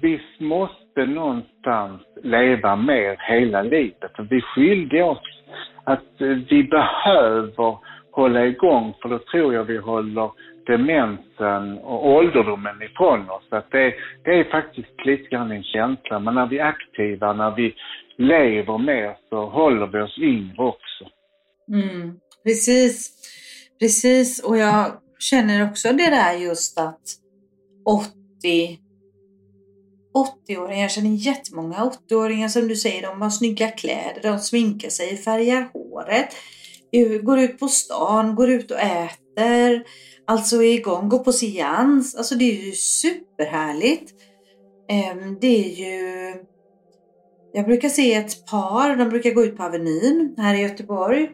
vi 0.00 0.20
måste 0.38 1.06
någonstans 1.06 2.02
leva 2.22 2.76
mer 2.76 3.16
hela 3.28 3.62
livet. 3.62 4.16
För 4.16 4.22
vi 4.22 4.40
skyldiga 4.40 5.04
oss 5.04 5.42
att 5.84 6.20
eh, 6.20 6.28
vi 6.28 6.64
behöver 6.64 7.78
hålla 8.10 8.46
igång 8.46 8.94
för 9.02 9.08
då 9.08 9.18
tror 9.18 9.54
jag 9.54 9.64
vi 9.64 9.76
håller 9.76 10.30
demensen 10.66 11.78
och 11.78 12.06
ålderdomen 12.06 12.82
ifrån 12.82 13.30
oss. 13.30 13.42
Att 13.50 13.70
det, 13.70 13.94
det 14.24 14.30
är 14.30 14.44
faktiskt 14.44 15.06
lite 15.06 15.28
grann 15.28 15.50
en 15.50 15.64
känsla. 15.64 16.18
Men 16.18 16.34
när 16.34 16.46
vi 16.46 16.58
är 16.58 16.64
aktiva, 16.64 17.32
när 17.32 17.50
vi 17.50 17.74
lever 18.16 18.78
mer 18.78 19.16
så 19.28 19.46
håller 19.46 19.86
vi 19.86 20.00
oss 20.00 20.18
yngre 20.18 20.62
också. 20.62 21.04
Mm, 21.68 22.18
precis, 22.44 23.12
precis. 23.80 24.44
Och 24.44 24.58
jag 24.58 24.86
känner 25.18 25.70
också 25.70 25.88
det 25.88 26.10
där 26.10 26.32
just 26.32 26.80
att 26.80 27.02
80 27.86 28.83
80-åringar, 30.14 30.82
jag 30.82 30.90
känner 30.90 31.10
jättemånga 31.10 31.92
80-åringar 32.10 32.48
som 32.48 32.68
du 32.68 32.76
säger, 32.76 33.02
de 33.02 33.22
har 33.22 33.30
snygga 33.30 33.70
kläder, 33.70 34.20
de 34.22 34.38
sminkar 34.38 34.88
sig, 34.88 35.16
färgar 35.16 35.68
håret, 35.72 36.28
eh, 36.92 37.22
går 37.22 37.38
ut 37.38 37.58
på 37.58 37.68
stan, 37.68 38.34
går 38.34 38.50
ut 38.50 38.70
och 38.70 38.78
äter, 38.78 39.84
alltså 40.26 40.56
är 40.62 40.74
igång, 40.74 41.08
går 41.08 41.18
på 41.18 41.32
seans. 41.32 42.14
Alltså 42.14 42.34
det 42.34 42.44
är 42.44 42.64
ju 42.64 42.72
superhärligt. 42.72 44.12
Ehm, 44.88 45.38
det 45.40 45.64
är 45.64 45.70
ju... 45.70 46.34
Jag 47.52 47.66
brukar 47.66 47.88
se 47.88 48.14
ett 48.14 48.46
par, 48.46 48.96
de 48.96 49.08
brukar 49.08 49.30
gå 49.30 49.44
ut 49.44 49.56
på 49.56 49.62
Avenyn 49.62 50.34
här 50.38 50.54
i 50.54 50.60
Göteborg. 50.60 51.30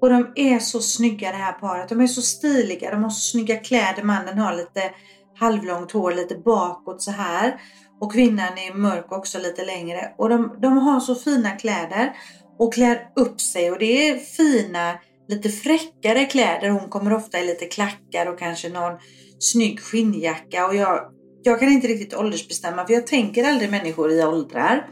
Och 0.00 0.10
de 0.10 0.32
är 0.36 0.58
så 0.58 0.80
snygga 0.80 1.30
det 1.30 1.36
här 1.36 1.52
paret. 1.52 1.88
De 1.88 2.00
är 2.00 2.06
så 2.06 2.22
stiliga, 2.22 2.90
de 2.90 3.02
har 3.02 3.10
så 3.10 3.30
snygga 3.30 3.56
kläder. 3.56 4.02
Mannen 4.02 4.38
har 4.38 4.56
lite 4.56 4.90
halvlångt 5.38 5.92
hår 5.92 6.12
lite 6.12 6.34
bakåt 6.34 7.02
så 7.02 7.10
här. 7.10 7.60
Och 8.02 8.12
kvinnan 8.12 8.58
är 8.58 8.74
mörk 8.74 9.12
också 9.12 9.38
lite 9.38 9.64
längre. 9.64 10.14
Och 10.18 10.28
de, 10.28 10.56
de 10.62 10.78
har 10.78 11.00
så 11.00 11.14
fina 11.14 11.50
kläder 11.50 12.12
och 12.58 12.74
klär 12.74 13.08
upp 13.16 13.40
sig 13.40 13.70
och 13.70 13.78
det 13.78 14.08
är 14.08 14.16
fina 14.16 14.98
lite 15.28 15.48
fräckare 15.48 16.24
kläder. 16.24 16.68
Hon 16.68 16.88
kommer 16.88 17.12
ofta 17.12 17.38
i 17.38 17.46
lite 17.46 17.64
klackar 17.64 18.26
och 18.26 18.38
kanske 18.38 18.68
någon 18.68 18.98
snygg 19.38 19.80
skinnjacka. 19.80 20.66
Och 20.66 20.74
jag, 20.74 21.00
jag 21.42 21.60
kan 21.60 21.68
inte 21.68 21.86
riktigt 21.86 22.14
åldersbestämma 22.14 22.86
för 22.86 22.94
jag 22.94 23.06
tänker 23.06 23.44
aldrig 23.44 23.70
människor 23.70 24.12
i 24.12 24.24
åldrar. 24.24 24.86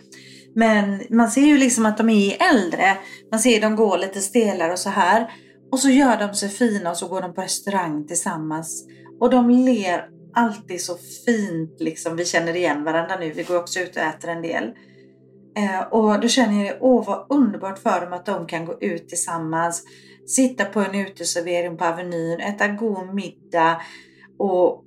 Men 0.54 1.02
man 1.10 1.30
ser 1.30 1.46
ju 1.46 1.58
liksom 1.58 1.86
att 1.86 1.98
de 1.98 2.08
är 2.08 2.36
äldre. 2.54 2.96
Man 3.30 3.40
ser 3.40 3.60
dem 3.60 3.76
gå 3.76 3.96
lite 3.96 4.20
stelare 4.20 4.72
och 4.72 4.78
så 4.78 4.90
här. 4.90 5.30
Och 5.72 5.78
så 5.78 5.88
gör 5.88 6.18
de 6.18 6.34
sig 6.34 6.48
fina 6.48 6.90
och 6.90 6.96
så 6.96 7.08
går 7.08 7.20
de 7.20 7.34
på 7.34 7.42
restaurang 7.42 8.06
tillsammans. 8.06 8.86
Och 9.20 9.30
de 9.30 9.50
ler 9.50 10.19
alltid 10.34 10.80
så 10.80 10.94
fint 11.26 11.80
liksom. 11.80 12.16
Vi 12.16 12.24
känner 12.24 12.56
igen 12.56 12.84
varandra 12.84 13.16
nu. 13.20 13.30
Vi 13.30 13.42
går 13.42 13.58
också 13.58 13.80
ut 13.80 13.96
och 13.96 14.02
äter 14.02 14.30
en 14.30 14.42
del. 14.42 14.64
Eh, 15.56 15.82
och 15.90 16.20
då 16.20 16.28
känner 16.28 16.66
jag, 16.66 16.76
åh 16.80 17.06
vad 17.06 17.26
underbart 17.38 17.78
för 17.78 18.00
dem 18.00 18.12
att 18.12 18.26
de 18.26 18.46
kan 18.46 18.64
gå 18.64 18.78
ut 18.80 19.08
tillsammans 19.08 19.84
sitta 20.30 20.64
på 20.64 20.80
en 20.80 20.94
uteservering 21.06 21.76
på 21.76 21.84
Avenyn, 21.84 22.40
äta 22.40 22.68
god 22.68 23.14
middag 23.14 23.80
och 24.38 24.84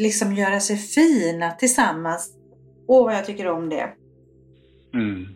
liksom 0.00 0.32
göra 0.32 0.60
sig 0.60 0.76
fina 0.76 1.50
tillsammans. 1.50 2.22
Åh, 2.88 3.04
vad 3.04 3.14
jag 3.14 3.24
tycker 3.24 3.48
om 3.48 3.68
det. 3.68 3.88
Mm. 4.94 5.26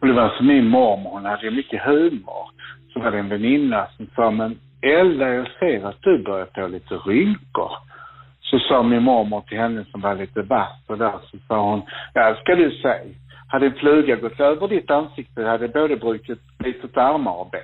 Och 0.00 0.06
det 0.06 0.12
var 0.12 0.28
som 0.28 0.46
min 0.46 0.66
mormor, 0.66 1.10
hon 1.10 1.24
hade 1.24 1.44
ju 1.44 1.50
mycket 1.50 1.82
humor. 1.82 2.44
Så 2.92 3.00
var 3.00 3.10
det 3.10 3.18
en 3.18 3.28
väninna 3.28 3.88
som 3.96 4.06
sa, 4.14 4.30
men 4.30 4.58
Ella, 4.82 5.28
jag 5.28 5.48
ser 5.58 5.86
att 5.86 6.02
du 6.02 6.22
börjar 6.22 6.48
få 6.54 6.66
lite 6.66 6.94
rynkor. 6.94 7.72
Så 8.52 8.58
sa 8.58 8.82
min 8.82 9.02
mormor 9.02 9.40
till 9.40 9.58
henne 9.58 9.84
som 9.90 10.00
var 10.00 10.14
lite 10.14 10.42
vass 10.42 10.84
och 10.86 10.98
där, 10.98 11.18
så 11.30 11.36
sa 11.48 11.70
hon, 11.70 11.82
ja 12.14 12.36
ska 12.40 12.54
du 12.54 12.70
säga, 12.70 13.04
hade 13.48 13.66
en 13.66 13.74
fluga 13.74 14.16
gått 14.16 14.40
över 14.40 14.68
ditt 14.68 14.90
ansikte 14.90 15.44
hade 15.44 15.68
både 15.68 15.96
brutit, 15.96 16.58
brutit 16.58 16.96
armar 16.96 17.32
och 17.32 17.50
ben. 17.50 17.62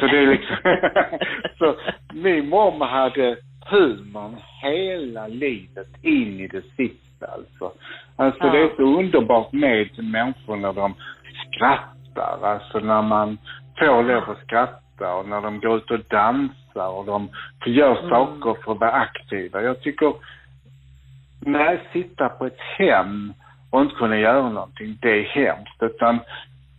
Så 0.00 0.06
det 0.06 0.18
är 0.18 0.26
liksom... 0.26 0.56
så 1.58 1.76
min 2.14 2.48
mormor 2.48 2.86
hade 2.86 3.36
humorn 3.70 4.36
hela 4.62 5.26
livet 5.26 5.88
in 6.02 6.40
i 6.40 6.48
det 6.48 6.62
sista 6.76 7.26
alltså. 7.26 7.72
Alltså 8.16 8.44
ja. 8.44 8.52
det 8.52 8.58
är 8.58 8.76
så 8.76 8.82
underbart 8.82 9.52
med 9.52 10.04
människor 10.04 10.56
när 10.56 10.72
de 10.72 10.94
skrattar. 11.46 12.38
Alltså 12.42 12.78
när 12.78 13.02
man 13.02 13.38
får 13.78 14.02
lov 14.02 14.30
att 14.30 14.42
skratta 14.42 15.14
och 15.14 15.28
när 15.28 15.40
de 15.40 15.60
går 15.60 15.76
ut 15.76 15.90
och 15.90 16.04
dansar 16.08 16.59
och 16.76 17.04
de 17.06 17.28
gör 17.66 17.98
mm. 17.98 18.10
saker 18.10 18.62
för 18.64 18.72
att 18.72 18.80
vara 18.80 18.92
aktiva. 18.92 19.62
Jag 19.62 19.80
tycker, 19.80 20.14
nej, 21.40 21.80
sitta 21.92 22.28
på 22.28 22.46
ett 22.46 22.60
hem 22.60 23.32
och 23.70 23.80
inte 23.82 23.94
kunna 23.94 24.18
göra 24.18 24.48
någonting, 24.48 24.98
det 25.02 25.10
är 25.10 25.24
hemskt. 25.24 25.82
Utan 25.82 26.18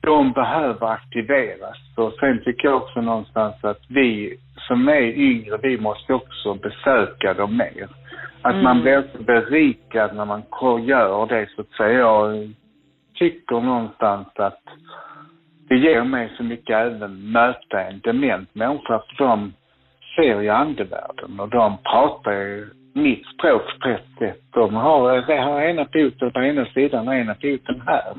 de 0.02 0.32
behöver 0.32 0.88
aktiveras. 0.88 1.78
Och 1.96 2.14
sen 2.20 2.44
tycker 2.44 2.68
jag 2.68 2.78
också 2.78 3.02
någonstans 3.02 3.56
att 3.64 3.82
vi 3.90 4.38
som 4.68 4.88
är 4.88 5.02
yngre, 5.02 5.58
vi 5.64 5.78
måste 5.78 6.14
också 6.14 6.54
besöka 6.54 7.34
dem 7.34 7.58
mer. 7.58 7.88
Att 8.42 8.54
mm. 8.54 8.64
man 8.64 8.82
blir 8.82 9.04
berikad 9.20 10.16
när 10.16 10.26
man 10.26 10.44
gör 10.86 11.26
det 11.26 11.50
så 11.56 11.62
att 11.62 11.72
säga. 11.72 12.00
Jag 12.00 12.50
tycker 13.16 13.62
någonstans 13.62 14.28
att 14.36 14.64
det 15.70 15.78
ger 15.78 16.04
mig 16.04 16.32
så 16.38 16.44
mycket 16.44 16.76
även 16.76 17.32
möta 17.32 17.84
en 17.84 18.00
dement 18.00 18.56
människa 18.56 19.00
för 19.00 19.18
de 19.18 19.54
ser 20.16 20.42
ju 20.42 20.50
andevärlden 20.50 21.40
och 21.40 21.50
de 21.50 21.78
pratar 21.84 22.32
ju 22.32 22.70
mitt 22.94 23.26
språk 23.26 23.62
på 23.82 23.90
ett 23.90 24.20
sätt. 24.20 24.44
De 24.52 24.76
har, 24.76 25.22
har 25.42 25.62
ena 25.62 25.86
foten 25.86 26.32
på 26.32 26.42
ena 26.42 26.66
sidan 26.66 27.08
och 27.08 27.16
ena 27.16 27.36
foten 27.36 27.82
här. 27.86 28.14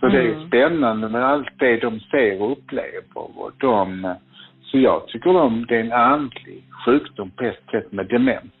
Så 0.00 0.06
mm. 0.06 0.18
det 0.18 0.30
är 0.30 0.34
mm. 0.34 0.48
spännande 0.48 1.08
med 1.08 1.24
allt 1.24 1.58
det 1.58 1.76
de 1.76 2.00
ser 2.00 2.42
och 2.42 2.52
upplever. 2.52 3.38
Och 3.38 3.52
de, 3.58 4.14
så 4.62 4.78
jag 4.78 5.06
tycker 5.08 5.32
de, 5.32 5.66
det 5.68 5.76
är 5.76 5.80
en 5.80 5.92
andlig 5.92 6.64
sjukdom 6.84 7.30
på 7.30 7.44
ett 7.44 7.70
sätt 7.70 7.92
med 7.92 8.06
demens. 8.08 8.52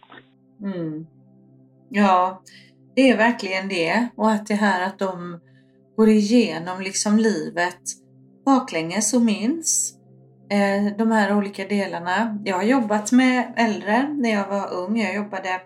Mm. 0.62 1.06
Ja, 1.88 2.42
det 2.94 3.10
är 3.10 3.16
verkligen 3.16 3.68
det. 3.68 4.08
Och 4.16 4.30
att 4.30 4.46
det 4.46 4.54
här 4.54 4.86
att 4.86 4.98
de 4.98 5.40
går 5.96 6.08
igenom 6.08 6.80
liksom 6.80 7.16
livet 7.16 7.82
baklänges 8.46 9.14
och 9.14 9.22
minns 9.22 9.98
Eh, 10.54 10.96
de 10.98 11.10
här 11.10 11.36
olika 11.36 11.64
delarna. 11.64 12.38
Jag 12.44 12.56
har 12.56 12.62
jobbat 12.62 13.12
med 13.12 13.54
äldre 13.56 14.14
när 14.14 14.30
jag 14.30 14.48
var 14.48 14.72
ung. 14.72 15.00
Jag 15.00 15.14
jobbade, 15.14 15.60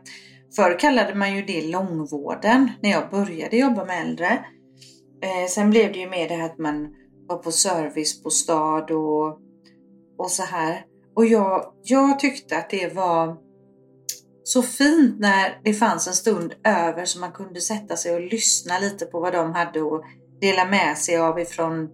förr 0.56 0.78
kallade 0.78 1.14
man 1.14 1.36
ju 1.36 1.42
det 1.42 1.66
långvården 1.66 2.70
när 2.82 2.90
jag 2.90 3.10
började 3.10 3.56
jobba 3.56 3.84
med 3.84 4.02
äldre. 4.02 4.44
Eh, 5.22 5.48
sen 5.48 5.70
blev 5.70 5.92
det 5.92 5.98
ju 5.98 6.10
mer 6.10 6.28
det 6.28 6.34
här 6.34 6.46
att 6.46 6.58
man 6.58 6.88
var 7.28 7.36
på 7.36 7.52
servicebostad 7.52 8.90
och, 8.90 9.38
och 10.18 10.30
så 10.30 10.42
här. 10.42 10.84
Och 11.16 11.26
jag, 11.26 11.72
jag 11.82 12.18
tyckte 12.18 12.58
att 12.58 12.70
det 12.70 12.94
var 12.94 13.36
så 14.44 14.62
fint 14.62 15.20
när 15.20 15.60
det 15.64 15.74
fanns 15.74 16.08
en 16.08 16.14
stund 16.14 16.54
över 16.64 17.04
så 17.04 17.20
man 17.20 17.32
kunde 17.32 17.60
sätta 17.60 17.96
sig 17.96 18.14
och 18.14 18.20
lyssna 18.20 18.78
lite 18.78 19.06
på 19.06 19.20
vad 19.20 19.32
de 19.32 19.52
hade 19.52 19.80
att 19.80 20.02
dela 20.40 20.64
med 20.64 20.98
sig 20.98 21.18
av 21.18 21.40
ifrån 21.40 21.88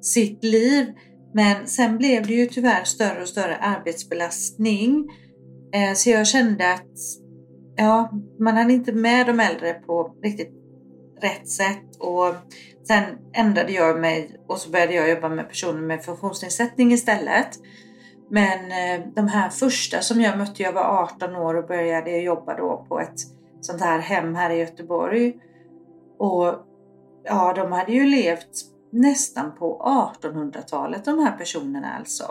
sitt 0.00 0.44
liv. 0.44 0.86
Men 1.34 1.66
sen 1.66 1.98
blev 1.98 2.26
det 2.26 2.34
ju 2.34 2.46
tyvärr 2.46 2.84
större 2.84 3.22
och 3.22 3.28
större 3.28 3.56
arbetsbelastning. 3.56 5.08
Eh, 5.72 5.94
så 5.94 6.10
jag 6.10 6.26
kände 6.26 6.72
att 6.72 6.94
ja, 7.76 8.10
man 8.38 8.56
hann 8.56 8.70
inte 8.70 8.92
med 8.92 9.26
de 9.26 9.40
äldre 9.40 9.74
på 9.74 10.14
riktigt 10.22 10.52
rätt 11.20 11.48
sätt. 11.48 11.96
Och 11.98 12.34
sen 12.88 13.04
ändrade 13.32 13.72
jag 13.72 14.00
mig 14.00 14.40
och 14.48 14.58
så 14.58 14.70
började 14.70 14.94
jag 14.94 15.10
jobba 15.10 15.28
med 15.28 15.48
personer 15.48 15.80
med 15.80 16.04
funktionsnedsättning 16.04 16.92
istället. 16.92 17.58
Men 18.30 18.58
eh, 18.70 19.06
de 19.14 19.28
här 19.28 19.48
första 19.48 20.00
som 20.00 20.20
jag 20.20 20.38
mötte, 20.38 20.62
jag 20.62 20.72
var 20.72 21.02
18 21.02 21.36
år 21.36 21.54
och 21.54 21.68
började 21.68 22.16
jobba 22.16 22.56
då 22.56 22.86
på 22.88 23.00
ett 23.00 23.20
sånt 23.60 23.80
här 23.80 23.98
hem 23.98 24.34
här 24.34 24.50
i 24.50 24.58
Göteborg. 24.58 25.36
Och 26.18 26.54
ja, 27.24 27.52
de 27.56 27.72
hade 27.72 27.92
ju 27.92 28.04
levt 28.04 28.50
nästan 28.90 29.52
på 29.58 29.66
1800-talet 30.22 31.04
de 31.04 31.18
här 31.18 31.36
personerna 31.36 31.88
alltså. 31.98 32.24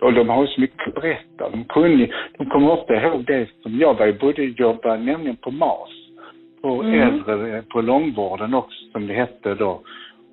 Och 0.00 0.12
de 0.12 0.28
har 0.28 0.46
så 0.46 0.60
mycket 0.60 0.88
att 0.88 0.94
berätta. 0.94 1.50
De, 1.50 1.64
kunde, 1.64 2.10
de 2.38 2.50
kommer 2.50 2.70
ofta 2.70 2.94
ihåg 2.94 3.24
det 3.26 3.48
som 3.62 3.78
jag 3.78 3.94
var, 3.94 4.12
både 4.20 4.42
jobba 4.44 4.96
nämligen 4.96 5.36
på 5.36 5.50
MAS 5.50 5.90
på 6.62 6.82
mm. 6.82 7.00
äldre, 7.00 7.62
på 7.62 7.80
långvården 7.80 8.54
också 8.54 8.78
som 8.92 9.06
det 9.06 9.14
hette 9.14 9.54
då. 9.54 9.80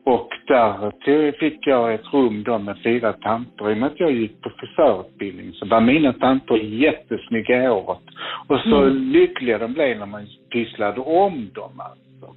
Och 0.04 0.30
där 0.48 1.32
fick 1.40 1.68
jag 1.68 1.94
ett 1.94 2.14
rum 2.14 2.44
då 2.44 2.60
med 2.60 2.78
fyra 2.84 3.14
tanter. 3.14 3.72
I 3.72 3.74
och 3.74 3.78
med 3.78 3.88
att 3.92 4.00
jag 4.00 4.12
gick 4.12 4.42
på 4.42 4.50
frisörutbildning 4.50 5.54
så 5.54 5.66
var 5.66 5.82
mina 5.82 6.14
tanter 6.14 6.56
jättesnygga 6.56 7.64
i 7.64 7.68
håret. 7.68 8.06
Och 8.48 8.60
så 8.60 8.78
mm. 8.82 8.98
lyckliga 8.98 9.58
de 9.58 9.74
blev 9.74 10.00
när 10.00 10.06
man 10.06 10.28
pysslade 10.54 11.02
om 11.02 11.50
dem 11.54 11.80
alltså. 11.80 12.36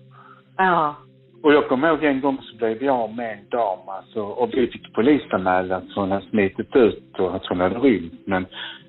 Ja. 0.56 0.96
Och 1.44 1.52
jag 1.52 1.68
kommer 1.68 1.88
ihåg 1.88 2.04
en 2.04 2.20
gång 2.20 2.38
så 2.42 2.56
blev 2.56 2.82
jag 2.82 3.14
med 3.14 3.32
en 3.32 3.48
dam 3.50 3.78
alltså, 3.86 4.20
och 4.20 4.50
vi 4.52 4.66
fick 4.66 4.92
polisanmäla 4.92 5.76
att 5.76 5.94
hon 5.94 6.10
hade 6.10 6.26
smitit 6.26 6.76
ut 6.76 7.18
och 7.18 7.36
att 7.36 7.46
hon 7.46 7.60
hade 7.60 7.78
rymt. 7.78 8.26
Men 8.26 8.46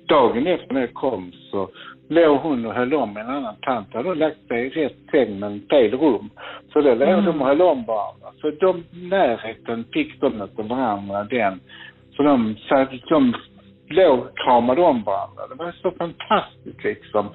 dagen 0.08 0.46
efter 0.46 0.74
när 0.74 0.80
jag 0.80 0.94
kom 0.94 1.32
så 1.50 1.68
låg 2.08 2.38
hon 2.38 2.66
och 2.66 2.74
höll 2.74 2.94
om 2.94 3.16
en 3.16 3.26
annan 3.26 3.56
tant. 3.60 3.88
Hon 3.92 4.06
Hade 4.06 4.20
lagt 4.20 4.48
sig 4.48 4.66
i 4.66 4.70
rätt 4.70 4.96
säng 5.10 5.38
men 5.38 5.60
fel 5.70 5.90
rum. 5.90 6.30
Så 6.72 6.80
då 6.80 6.94
låg 6.94 7.08
mm. 7.08 7.24
de 7.24 7.40
och 7.40 7.46
höll 7.46 7.62
om 7.62 7.84
varandra. 7.84 8.28
Så 8.40 8.50
de 8.50 8.84
närheten 9.08 9.84
fick 9.92 10.20
de 10.20 10.40
av 10.40 10.68
varandra 10.68 11.24
den. 11.24 11.60
Så 12.16 12.22
de, 12.22 12.56
så 12.68 12.86
de 13.08 13.34
låg 13.88 14.18
och 14.18 14.38
kramade 14.38 14.80
om 14.80 15.02
varandra. 15.02 15.42
Det 15.50 15.54
var 15.54 15.72
så 15.82 15.90
fantastiskt 15.90 16.84
liksom. 16.84 17.28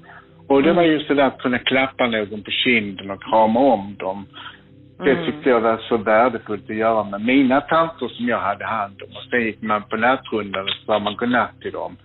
Och 0.48 0.64
det 0.64 0.74
var 0.74 0.84
ju 0.84 1.00
sådär 1.00 1.24
att 1.24 1.42
kunna 1.42 1.60
klappa 1.60 2.08
någon 2.08 2.44
på 2.44 2.52
kinden 2.52 3.12
och 3.12 3.24
krama 3.24 3.60
om 3.60 3.96
dem. 4.00 4.26
Det 5.04 5.12
mm. 5.12 5.26
tyckte 5.26 5.50
jag 5.50 5.62
var 5.62 5.78
så 5.78 5.98
värdefullt 5.98 6.70
att 6.70 6.76
göra 6.76 7.04
med 7.04 7.22
mina 7.22 7.62
tanter 7.62 8.08
som 8.08 8.26
jag 8.28 8.40
hade 8.40 8.66
hand 8.66 9.02
om. 9.02 9.10
Och 9.10 9.24
sen 9.30 9.42
gick 9.42 9.62
man 9.62 9.84
på 9.84 9.96
nattrundan 9.96 10.64
och 10.64 10.86
sa 10.86 11.00
man 11.00 11.16
godnatt 11.16 11.62
till 11.62 11.72
dem 11.72 11.98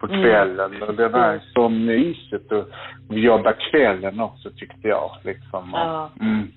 på 0.00 0.06
mm. 0.06 0.22
kvällen. 0.22 0.74
Mm. 0.74 0.88
Och 0.88 0.94
det 0.94 1.08
var 1.08 1.28
mm. 1.28 1.40
så 1.54 1.68
mysigt 1.68 2.52
att 2.52 2.68
jobba 3.10 3.52
kvällen 3.52 4.20
också 4.20 4.50
tyckte 4.50 4.88
jag. 4.88 5.10
Liksom. 5.24 5.70
Ja. 5.72 6.10
Mm. 6.20 6.48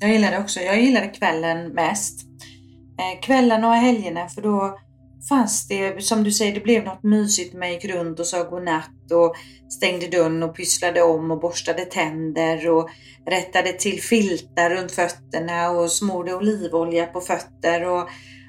Jag 0.00 0.10
gillade 0.10 0.38
också, 0.38 0.60
jag 0.60 0.80
gillade 0.80 1.06
kvällen 1.06 1.68
mest. 1.68 2.26
Eh, 2.98 3.20
kvällen 3.26 3.64
och 3.64 3.74
helgerna 3.74 4.20
för 4.34 4.42
då 4.42 4.78
fanns 5.28 5.68
det, 5.68 6.04
som 6.04 6.24
du 6.24 6.32
säger, 6.32 6.54
det 6.54 6.60
blev 6.60 6.84
något 6.84 7.02
mysigt. 7.02 7.54
Man 7.54 7.72
gick 7.72 7.84
runt 7.84 8.20
och 8.20 8.26
sa 8.26 8.42
godnatt 8.42 9.12
och 9.12 9.34
stängde 9.68 10.08
dörren 10.08 10.42
och 10.42 10.56
pysslade 10.56 11.02
om 11.02 11.30
och 11.30 11.40
borstade 11.40 11.84
tänder 11.84 12.70
och 12.70 12.90
rättade 13.26 13.72
till 13.72 14.02
filtar 14.02 14.70
runt 14.70 14.92
fötterna 14.92 15.70
och 15.70 15.92
smorde 15.92 16.34
olivolja 16.34 17.06
på 17.06 17.20
fötter 17.20 17.88
och 17.88 18.08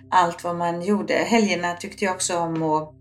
allt 0.10 0.44
vad 0.44 0.56
man 0.56 0.82
gjorde. 0.82 1.14
Helgerna 1.14 1.74
tyckte 1.74 2.06
jag 2.06 2.16
också 2.16 2.38
om 2.38 2.64
att 2.64 2.94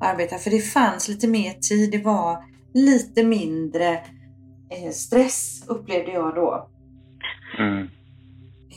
arbeta 0.00 0.38
för 0.38 0.50
det 0.50 0.60
fanns 0.60 1.08
lite 1.08 1.28
mer 1.28 1.52
tid. 1.52 1.90
Det 1.90 1.98
var 1.98 2.44
lite 2.74 3.24
mindre 3.24 3.92
eh, 4.70 4.90
stress 4.92 5.64
upplevde 5.66 6.12
jag 6.12 6.34
då. 6.34 6.68
Mm. 7.58 7.88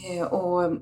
Eh, 0.10 0.24
och 0.24 0.78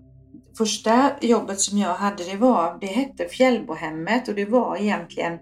första 0.57 1.11
jobbet 1.21 1.59
som 1.59 1.77
jag 1.77 1.93
hade 1.93 2.23
det 2.23 2.37
var, 2.37 2.77
det 2.81 2.87
hette 2.87 3.27
Fjällbohemmet 3.27 4.27
och 4.27 4.35
det 4.35 4.45
var 4.45 4.77
egentligen 4.77 5.39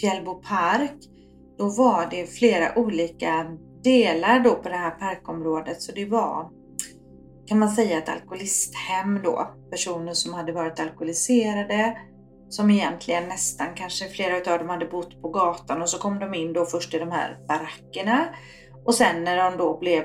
Fjällbo 0.00 0.34
park. 0.34 0.96
Då 1.58 1.68
var 1.68 2.08
det 2.10 2.26
flera 2.26 2.78
olika 2.78 3.46
delar 3.84 4.40
då 4.40 4.54
på 4.54 4.68
det 4.68 4.76
här 4.76 4.90
parkområdet 4.90 5.82
så 5.82 5.92
det 5.92 6.04
var 6.04 6.50
kan 7.46 7.58
man 7.58 7.70
säga 7.70 7.98
ett 7.98 8.08
alkoholisthem 8.08 9.22
då. 9.24 9.50
Personer 9.70 10.12
som 10.12 10.34
hade 10.34 10.52
varit 10.52 10.80
alkoholiserade 10.80 11.98
som 12.48 12.70
egentligen 12.70 13.28
nästan 13.28 13.66
kanske 13.74 14.08
flera 14.08 14.52
av 14.52 14.58
dem 14.58 14.68
hade 14.68 14.86
bott 14.86 15.22
på 15.22 15.28
gatan 15.28 15.82
och 15.82 15.88
så 15.88 15.98
kom 15.98 16.18
de 16.18 16.34
in 16.34 16.52
då 16.52 16.64
först 16.64 16.94
i 16.94 16.98
de 16.98 17.10
här 17.10 17.38
barackerna 17.48 18.28
och 18.84 18.94
sen 18.94 19.24
när 19.24 19.36
de 19.36 19.58
då 19.58 19.78
blev 19.78 20.04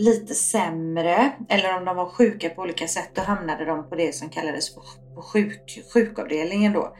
lite 0.00 0.34
sämre 0.34 1.32
eller 1.48 1.78
om 1.78 1.84
de 1.84 1.96
var 1.96 2.06
sjuka 2.06 2.48
på 2.48 2.62
olika 2.62 2.86
sätt 2.86 3.10
då 3.14 3.22
hamnade 3.22 3.64
de 3.64 3.88
på 3.88 3.94
det 3.94 4.14
som 4.14 4.28
kallades 4.28 4.74
för 4.74 4.82
sjuk, 5.22 5.82
sjukavdelningen 5.94 6.72
då. 6.72 6.94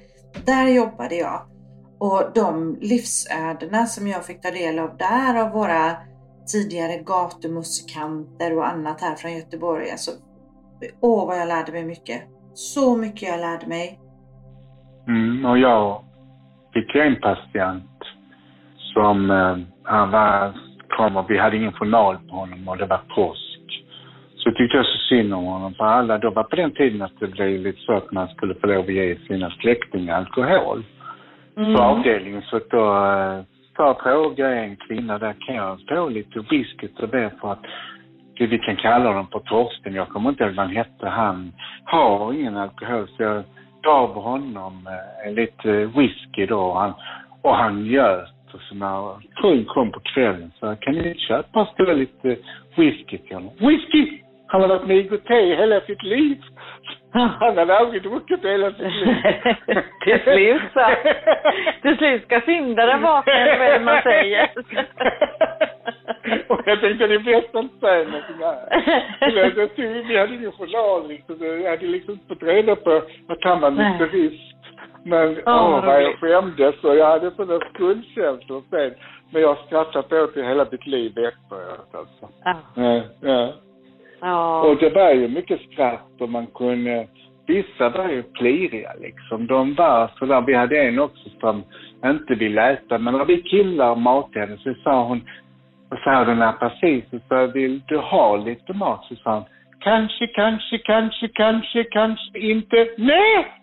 Där 0.47 0.69
jobbade 0.69 1.15
jag 1.15 1.47
och 1.99 2.23
de 2.35 2.79
livsödena 2.81 3.87
som 3.87 4.07
jag 4.07 4.27
fick 4.27 4.43
ta 4.43 4.51
del 4.51 4.79
av 4.79 4.97
där 4.97 5.41
av 5.43 5.51
våra 5.53 5.97
tidigare 6.53 7.03
gatumusikanter 7.03 8.57
och 8.57 8.69
annat 8.69 9.01
här 9.01 9.15
från 9.15 9.33
Göteborg. 9.33 9.91
Alltså, 9.91 10.11
åh 11.01 11.27
vad 11.27 11.39
jag 11.39 11.49
lärde 11.49 11.73
mig 11.73 11.85
mycket. 11.85 12.23
Så 12.55 12.97
mycket 12.97 13.29
jag 13.29 13.41
lärde 13.41 13.67
mig. 13.67 14.01
Mm, 15.09 15.45
och 15.45 15.59
jag 15.59 16.05
fick 16.75 16.95
en 16.95 17.21
patient 17.21 17.91
som, 18.95 19.31
eh, 19.31 19.57
han 19.83 20.11
var, 20.11 20.70
kom 21.09 21.25
vi 21.29 21.39
hade 21.39 21.57
ingen 21.57 21.73
journal 21.73 22.17
på 22.29 22.37
honom 22.37 22.69
och 22.69 22.79
det 22.79 22.87
var 22.87 23.01
påsk. 23.15 23.85
Så 24.37 24.51
tyckte 24.51 24.77
jag 24.77 24.87
så 24.87 24.99
synd 24.99 25.35
om 25.35 25.45
honom 25.45 25.75
för 25.75 25.85
alla, 25.85 26.19
då 26.19 26.31
var 26.31 26.43
på 26.43 26.57
den 26.57 26.71
tiden 26.71 27.03
att 27.03 27.21
det 27.21 27.27
blev 27.27 27.61
lite 27.61 27.81
så 27.81 27.93
att 27.93 28.13
man 28.13 28.29
skulle 28.29 28.55
få 28.55 28.67
lov 28.67 28.85
att 28.85 28.95
ge 28.95 29.17
sina 29.29 29.51
släktingar 29.51 30.19
alkohol 30.19 30.83
mm. 31.57 31.75
på 31.75 31.83
avdelningen. 31.83 32.43
Så 32.43 32.61
då 32.71 33.07
eh, 33.07 33.41
sa 33.77 33.99
fråga 34.03 34.49
en 34.55 34.77
kvinna 34.77 35.19
där, 35.19 35.35
kan 35.47 35.55
jag 35.55 35.79
få 35.89 36.09
lite 36.09 36.39
whisky 36.51 36.89
och 36.99 37.09
det 37.09 37.31
för 37.41 37.53
att 37.53 37.65
vi 38.39 38.59
kan 38.59 38.77
kalla 38.77 39.09
honom 39.09 39.27
för 39.33 39.39
Torsten, 39.39 39.95
jag 39.95 40.09
kommer 40.09 40.31
inte 40.31 40.45
ihåg 40.45 40.55
vad 40.55 40.67
han 40.67 40.77
hette, 40.77 41.09
han 41.09 41.53
har 41.85 42.33
ingen 42.33 42.57
alkohol 42.57 43.09
så 43.17 43.23
jag 43.23 43.45
gav 43.83 44.15
honom 44.15 44.89
eh, 45.27 45.33
lite 45.33 45.87
whisky 45.87 46.47
då 46.47 46.61
och 46.61 46.81
han, 46.81 46.93
och 47.43 47.57
han 47.57 47.83
njöt. 47.83 48.40
Och 48.55 48.61
så 48.61 48.75
när 48.75 49.17
frun 49.41 49.65
kom 49.65 49.93
på 49.93 50.01
kvällen 50.01 50.53
så 50.61 50.77
kan 50.81 50.95
ni 50.95 51.15
köpa 51.15 51.61
oss 51.61 51.69
lite 51.79 52.37
whisky 52.77 53.19
till 53.19 53.35
honom? 53.35 53.53
Whisky! 53.59 54.23
Han 54.47 54.61
har 54.61 54.69
varit 54.69 54.87
med 54.87 54.97
i 54.97 55.01
IGT 55.01 55.31
hela 55.31 55.81
sitt 55.81 56.03
liv. 56.03 56.39
Han 57.13 57.59
hade 57.59 57.77
aldrig 57.77 58.03
druckit 58.03 58.45
hela 58.45 58.71
sitt 58.71 58.81
liv. 58.81 59.17
Till 60.05 60.21
slut 60.23 60.63
så. 60.75 60.91
Till 61.83 61.97
slut 61.97 62.25
ska 62.25 62.41
syndaren 62.41 63.03
vakna, 63.03 63.33
eller 63.33 63.73
vad 63.73 63.83
man 63.83 64.03
säger. 64.03 64.51
Och 66.49 66.61
jag 66.67 66.81
tänkte 66.81 67.07
det 67.07 67.15
är 67.15 67.19
bäst 67.19 67.55
att 67.55 67.63
inte 67.63 67.81
säga 67.81 68.05
någonting 68.05 68.37
här. 68.41 70.09
Vi 70.09 70.19
hade 70.19 70.35
ingen 70.35 70.53
journal 70.53 71.09
liksom. 71.09 71.37
Jag 71.41 71.71
hade 71.71 71.87
liksom 71.87 72.15
inte 72.15 72.27
fått 72.29 72.43
reda 72.43 72.77
på 72.77 73.03
att 73.29 73.45
han 73.45 73.61
var 73.61 73.71
nykterist. 73.71 74.60
Men 75.05 75.37
åh, 75.47 75.79
oh, 75.79 75.87
vad 75.87 76.03
jag 76.03 76.19
skämdes 76.19 76.85
och 76.85 76.97
jag 76.97 77.07
hade 77.07 77.31
sådana 77.31 77.61
skuldkänslor 77.75 78.63
sen. 78.71 78.95
Men 79.31 79.43
jag 79.43 79.49
har 79.49 79.67
skrattat 79.67 80.13
åt 80.13 80.35
det 80.35 80.43
hela 80.43 80.67
mitt 80.71 80.87
liv 80.87 81.11
efteråt 81.19 81.95
alltså. 81.95 82.29
Ja. 82.45 82.57
Ja, 82.75 83.03
ja. 83.21 83.53
ja. 84.21 84.63
Och 84.63 84.77
det 84.77 84.91
var 84.91 85.11
ju 85.11 85.29
mycket 85.29 85.61
skratt 85.61 86.21
och 86.21 86.29
man 86.29 86.47
kunde 86.47 87.07
Vissa 87.51 87.89
var 87.89 88.09
ju 88.09 88.23
pliriga 88.23 88.93
liksom. 89.01 89.47
De 89.47 89.75
var 89.75 90.11
sådär, 90.19 90.41
vi 90.47 90.55
hade 90.55 90.79
en 90.79 90.99
också 90.99 91.29
som 91.41 91.65
inte 92.05 92.35
ville 92.35 92.71
äta. 92.71 92.99
Men 92.99 93.15
när 93.15 93.25
vi 93.25 93.43
killar 93.43 93.97
matade 93.97 94.41
henne 94.41 94.59
så 94.59 94.75
sa 94.85 95.05
hon, 95.05 95.21
och 95.91 95.99
så 96.05 96.11
hade 96.11 96.31
hon 96.31 96.43
apati, 96.43 97.05
så 97.11 97.19
sa 97.29 97.47
vill 97.47 97.83
du 97.87 97.99
ha 97.99 98.37
lite 98.37 98.73
mat? 98.73 99.05
Så 99.09 99.17
sa 99.17 99.35
hon, 99.35 99.45
kanske, 99.81 100.27
kanske, 100.27 100.79
kanske, 100.79 101.29
kanske, 101.29 101.85
kanske 101.85 102.39
inte. 102.39 102.89
Nej! 102.99 103.60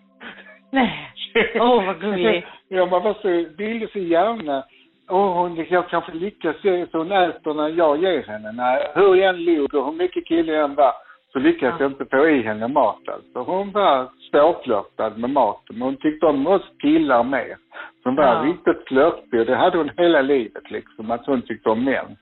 Nej. 0.70 1.10
Åh, 1.54 1.78
oh, 1.78 1.86
vad 1.86 2.00
gulligt. 2.00 2.46
ja, 2.68 2.86
man 2.86 3.02
var 3.02 3.14
så, 3.14 3.54
ville 3.56 3.88
så 3.88 3.98
gärna. 3.98 4.64
Åh, 5.10 5.32
hon, 5.32 5.66
jag 5.70 5.88
kanske 5.88 6.12
lyckas 6.12 6.56
så 6.62 6.98
hon 6.98 7.12
äter 7.12 7.54
när 7.54 7.68
jag 7.68 8.02
ger 8.02 8.22
henne. 8.22 8.52
När, 8.52 8.94
hur 8.94 9.14
jag 9.14 9.28
än 9.34 9.44
log 9.44 9.74
och 9.74 9.84
hur 9.84 9.92
mycket 9.92 10.26
kille 10.26 10.52
jag 10.52 10.64
än 10.64 10.74
var 10.74 10.92
så 11.32 11.38
lyckades 11.38 11.74
ja. 11.78 11.84
jag 11.84 11.92
inte 11.92 12.06
få 12.16 12.28
i 12.28 12.42
henne 12.42 12.68
mat 12.68 13.08
alltså. 13.08 13.52
Hon 13.52 13.72
var 13.72 14.10
svårflörtad 14.30 15.18
med 15.18 15.30
maten. 15.30 15.78
Men 15.78 15.82
hon 15.82 15.96
tyckte 15.96 16.26
om 16.26 16.46
oss 16.46 16.62
killar 16.82 17.24
mer. 17.24 17.56
Hon 18.04 18.16
var 18.16 18.24
ja. 18.24 18.42
riktigt 18.42 18.88
flörtig 18.88 19.40
och 19.40 19.46
det 19.46 19.56
hade 19.56 19.78
hon 19.78 19.90
hela 19.96 20.22
livet 20.22 20.70
liksom. 20.70 21.10
Att 21.10 21.26
hon 21.26 21.42
tyckte 21.42 21.68
om 21.68 21.84
män. 21.84 22.16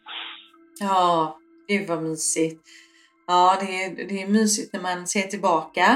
Ja, 0.81 1.39
gud 1.69 1.89
vad 1.89 2.03
mysigt. 2.03 2.63
Ja, 3.27 3.57
det 3.61 3.85
är, 3.85 4.09
det 4.09 4.23
är 4.23 4.29
mysigt 4.29 4.73
när 4.73 4.83
man 4.83 5.07
ser 5.07 5.29
tillbaka 5.29 5.87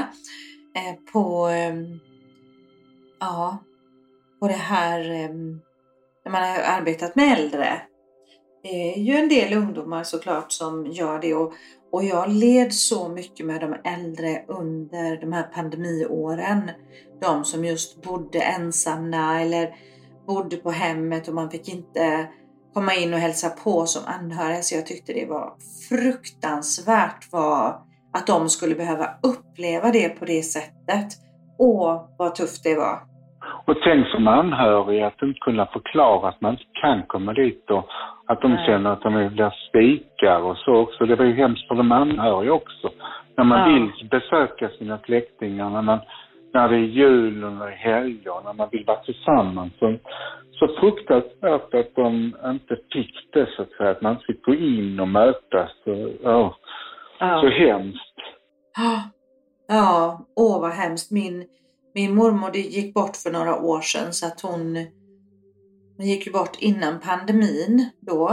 eh, 0.77 1.13
på, 1.13 1.47
eh, 1.47 1.75
ja, 3.21 3.57
och 4.41 4.47
det 4.47 4.53
här 4.53 5.09
ehm, 5.09 5.61
när 6.25 6.31
man 6.31 6.41
har 6.41 6.59
arbetat 6.59 7.15
med 7.15 7.39
äldre. 7.39 7.81
Det 8.63 8.93
är 8.93 8.99
ju 8.99 9.15
en 9.15 9.29
del 9.29 9.53
ungdomar 9.53 10.03
såklart 10.03 10.51
som 10.51 10.87
gör 10.87 11.19
det 11.19 11.33
och, 11.33 11.53
och 11.91 12.03
jag 12.03 12.29
led 12.29 12.73
så 12.73 13.09
mycket 13.09 13.45
med 13.45 13.61
de 13.61 13.75
äldre 13.83 14.43
under 14.47 15.21
de 15.21 15.33
här 15.33 15.43
pandemiåren. 15.43 16.71
De 17.21 17.45
som 17.45 17.65
just 17.65 18.01
bodde 18.01 18.39
ensamma 18.39 19.41
eller 19.41 19.75
bodde 20.27 20.57
på 20.57 20.71
hemmet 20.71 21.27
och 21.27 21.33
man 21.33 21.51
fick 21.51 21.69
inte 21.69 22.27
komma 22.73 22.95
in 22.95 23.13
och 23.13 23.19
hälsa 23.19 23.49
på 23.49 23.85
som 23.85 24.01
anhöriga. 24.05 24.61
Så 24.61 24.75
jag 24.75 24.85
tyckte 24.85 25.13
det 25.13 25.25
var 25.25 25.53
fruktansvärt 25.89 27.27
vad, 27.31 27.81
att 28.13 28.27
de 28.27 28.49
skulle 28.49 28.75
behöva 28.75 29.09
uppleva 29.23 29.91
det 29.91 30.09
på 30.09 30.25
det 30.25 30.43
sättet. 30.43 31.17
Åh, 31.57 32.09
vad 32.17 32.35
tufft 32.35 32.63
det 32.63 32.75
var. 32.75 33.10
Och 33.65 33.77
tänk 33.83 34.07
som 34.07 34.27
anhörig 34.27 35.01
att 35.01 35.21
inte 35.21 35.39
kunna 35.39 35.65
förklara 35.65 36.29
att 36.29 36.41
man 36.41 36.51
inte 36.51 36.63
kan 36.81 37.03
komma 37.03 37.33
dit 37.33 37.71
och 37.71 37.89
att 38.25 38.41
de 38.41 38.51
Nej. 38.53 38.65
känner 38.65 38.89
att 38.89 39.01
de 39.01 39.29
blir 39.33 39.53
svikare 39.71 40.43
och 40.43 40.57
så 40.57 40.75
också. 40.75 41.05
Det 41.05 41.15
var 41.15 41.25
ju 41.25 41.33
hemskt 41.33 41.67
för 41.67 41.75
de 41.75 41.91
anhöriga 41.91 42.53
också. 42.53 42.89
När 43.37 43.43
man 43.43 43.59
Ja. 43.59 43.65
vill 43.75 44.09
besöka 44.09 44.69
sina 44.69 44.97
släktingar, 44.97 45.69
när, 45.69 45.81
man, 45.81 45.99
när 46.53 46.69
det 46.69 46.75
är 46.75 46.79
jul 46.79 47.43
och 47.43 47.51
när 47.53 47.65
det 47.65 47.71
är 47.71 47.77
helger, 47.77 48.43
när 48.45 48.53
man 48.53 48.69
vill 48.71 48.85
vara 48.85 48.97
tillsammans. 48.99 49.73
Så, 49.79 49.97
så 50.51 50.67
fruktansvärt 50.79 51.73
att 51.73 51.95
de 51.95 52.35
inte 52.45 52.77
fick 52.93 53.33
det 53.33 53.47
så 53.55 53.61
att 53.61 53.71
säga, 53.71 53.89
att 53.89 54.01
man 54.01 54.11
inte 54.11 54.25
fick 54.25 54.43
gå 54.45 54.53
in 54.55 54.99
och 54.99 55.07
mötas. 55.07 55.71
Och, 55.85 56.09
ja, 56.23 57.41
så 57.41 57.47
hemskt. 57.49 58.15
Ja, 58.77 59.03
ja, 59.67 60.19
åh 60.35 60.61
vad 60.61 60.71
hemskt. 60.71 61.11
Min, 61.11 61.45
min 61.93 62.15
mormor 62.15 62.51
det 62.51 62.59
gick 62.59 62.93
bort 62.93 63.17
för 63.17 63.31
några 63.31 63.61
år 63.61 63.81
sedan 63.81 64.13
så 64.13 64.25
att 64.25 64.41
hon, 64.41 64.75
hon 65.97 66.07
gick 66.07 66.27
ju 66.27 66.31
bort 66.31 66.57
innan 66.59 66.99
pandemin 66.99 67.89
då. 68.01 68.29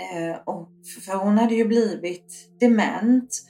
Eh, 0.00 0.36
och, 0.44 0.68
för 1.04 1.14
hon 1.16 1.38
hade 1.38 1.54
ju 1.54 1.64
blivit 1.64 2.58
dement 2.60 3.42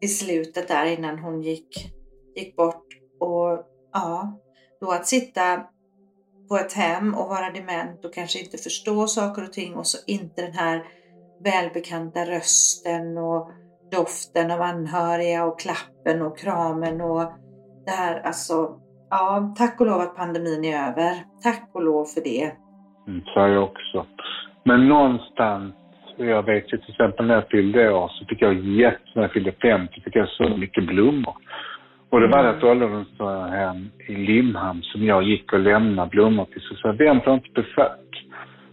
i 0.00 0.08
slutet 0.08 0.68
där 0.68 0.86
innan 0.86 1.18
hon 1.18 1.42
gick, 1.42 1.92
gick 2.36 2.56
bort. 2.56 2.86
Och 3.20 3.66
ja, 3.92 4.40
då 4.80 4.90
att 4.90 5.06
sitta 5.06 5.66
på 6.48 6.56
ett 6.56 6.72
hem 6.72 7.14
och 7.14 7.28
vara 7.28 7.50
dement 7.50 8.04
och 8.04 8.14
kanske 8.14 8.40
inte 8.40 8.58
förstå 8.58 9.06
saker 9.06 9.42
och 9.42 9.52
ting 9.52 9.74
och 9.74 9.86
så 9.86 9.98
inte 10.06 10.42
den 10.42 10.52
här 10.52 10.84
välbekanta 11.44 12.24
rösten 12.24 13.18
och 13.18 13.50
doften 13.90 14.50
av 14.50 14.62
anhöriga 14.62 15.44
och 15.44 15.60
klappen 15.60 16.22
och 16.22 16.38
kramen 16.38 17.00
och 17.00 17.32
det 17.84 17.90
här 17.90 18.20
alltså. 18.24 18.54
Ja, 19.10 19.54
tack 19.58 19.80
och 19.80 19.86
lov 19.86 20.00
att 20.00 20.16
pandemin 20.16 20.64
är 20.64 20.90
över. 20.90 21.12
Tack 21.42 21.70
och 21.72 21.82
lov 21.82 22.04
för 22.04 22.20
det. 22.20 22.52
Mm, 23.08 23.20
så 23.24 23.40
jag 23.40 23.62
också. 23.64 24.06
Men 24.64 24.88
någonstans, 24.88 25.74
jag 26.16 26.42
vet 26.42 26.72
ju 26.72 26.78
till 26.78 26.90
exempel 26.90 27.26
när 27.26 27.34
jag 27.34 27.48
fyllde 27.48 27.92
år 27.92 28.08
så 28.08 28.24
fick 28.24 28.42
jag 28.42 28.54
jätte, 28.54 29.10
när 29.14 29.22
jag 29.22 29.32
fyllde 29.32 29.52
50 29.52 30.00
fick 30.00 30.16
jag 30.16 30.28
så 30.28 30.48
mycket 30.56 30.86
blommor. 30.86 31.34
Och 32.10 32.20
det 32.20 32.26
var 32.26 32.44
Mm. 32.44 32.56
ett 32.56 32.64
ålderdomshem 32.64 33.90
i 34.08 34.14
Limhamn 34.14 34.82
som 34.82 35.04
jag 35.04 35.22
gick 35.22 35.52
och 35.52 35.58
lämnade 35.60 36.10
blommor 36.10 36.44
till. 36.44 36.60
Så 36.62 36.88
jag, 36.98 37.24
får 37.24 37.34
inte 37.34 37.50
besök? 37.54 38.26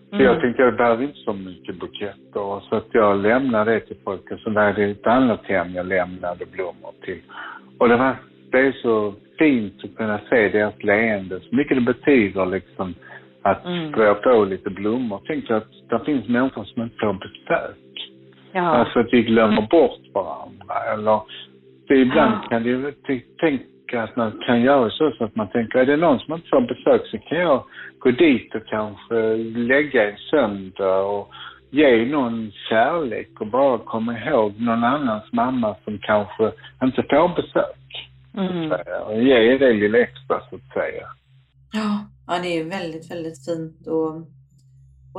Så 0.09 0.15
jag 0.15 0.21
Mm. 0.21 0.41
tänkte 0.41 0.61
jag 0.63 0.77
behöver 0.77 1.03
inte 1.03 1.19
så 1.19 1.33
mycket 1.33 1.75
buketter. 1.79 2.59
Så 2.69 2.75
att 2.75 2.87
jag 2.91 3.17
lämnade 3.21 3.71
det 3.71 3.79
till 3.79 3.97
folk. 4.03 4.31
Och 4.31 4.39
så 4.39 4.49
var 4.49 4.73
det 4.73 4.83
ett 4.83 5.07
annat 5.07 5.45
hem 5.45 5.73
jag 5.73 5.85
lämnade 5.85 6.45
blommor 6.45 6.91
till. 7.05 7.21
Och 7.77 7.89
det 7.89 7.97
var, 7.97 8.15
det 8.51 8.59
är 8.59 8.71
så 8.71 9.13
fint 9.39 9.83
att 9.83 9.95
kunna 9.95 10.19
se 10.29 10.49
deras 10.49 10.83
leende. 10.83 11.39
Så 11.39 11.55
mycket 11.55 11.77
det 11.77 11.81
betyder 11.93 12.45
liksom 12.45 12.93
att 13.41 13.65
Mm. 13.65 13.91
strö 13.91 14.13
på 14.13 14.45
lite 14.45 14.69
blommor. 14.69 15.21
Tänk 15.27 15.51
att 15.51 15.67
det 15.89 16.05
finns 16.05 16.27
människor 16.27 16.63
som 16.63 16.81
inte 16.83 16.95
får 16.99 17.13
besök. 17.13 17.75
Ja. 18.51 18.61
Alltså 18.61 18.99
att 18.99 19.13
vi 19.13 19.21
glömmer 19.23 19.61
bort 19.61 19.99
varandra. 20.13 20.75
Eller 20.93 21.19
det 21.87 21.95
ibland 21.95 22.33
Ja. 22.43 22.47
kan 22.49 22.63
det 22.63 22.69
ju 22.69 22.91
tänka 23.39 24.03
att 24.03 24.15
man 24.15 24.31
kan 24.45 24.61
göra 24.61 24.89
så, 24.89 25.11
så 25.11 25.23
att 25.23 25.35
man 25.35 25.47
tänker, 25.49 25.79
är 25.79 25.85
det 25.85 25.97
någon 25.97 26.19
som 26.19 26.33
inte 26.33 26.49
får 26.49 26.61
besök 26.61 27.07
så 27.07 27.17
kan 27.17 27.37
jag 27.37 27.63
gå 27.99 28.11
dit 28.11 28.55
och 28.55 28.65
kanske 28.67 29.35
lägga 29.55 30.09
en 30.11 30.17
söndag 30.17 30.99
och 30.99 31.29
ge 31.71 32.05
någon 32.05 32.51
kärlek 32.69 33.29
och 33.41 33.47
bara 33.47 33.77
komma 33.77 34.19
ihåg 34.19 34.53
någon 34.61 34.83
annans 34.83 35.23
mamma 35.31 35.75
som 35.83 35.97
kanske 35.97 36.51
inte 36.83 37.03
får 37.09 37.35
besök. 37.35 38.08
Mm. 38.39 38.71
Och 39.07 39.23
ge 39.23 39.57
det 39.57 39.73
lilla 39.73 39.97
extra 39.97 40.41
så 40.49 40.55
att 40.55 40.73
säga. 40.73 41.07
Ja, 41.71 42.05
ja 42.27 42.39
det 42.39 42.59
är 42.59 42.63
väldigt, 42.63 43.11
väldigt 43.11 43.45
fint 43.45 43.87
att, 43.87 44.27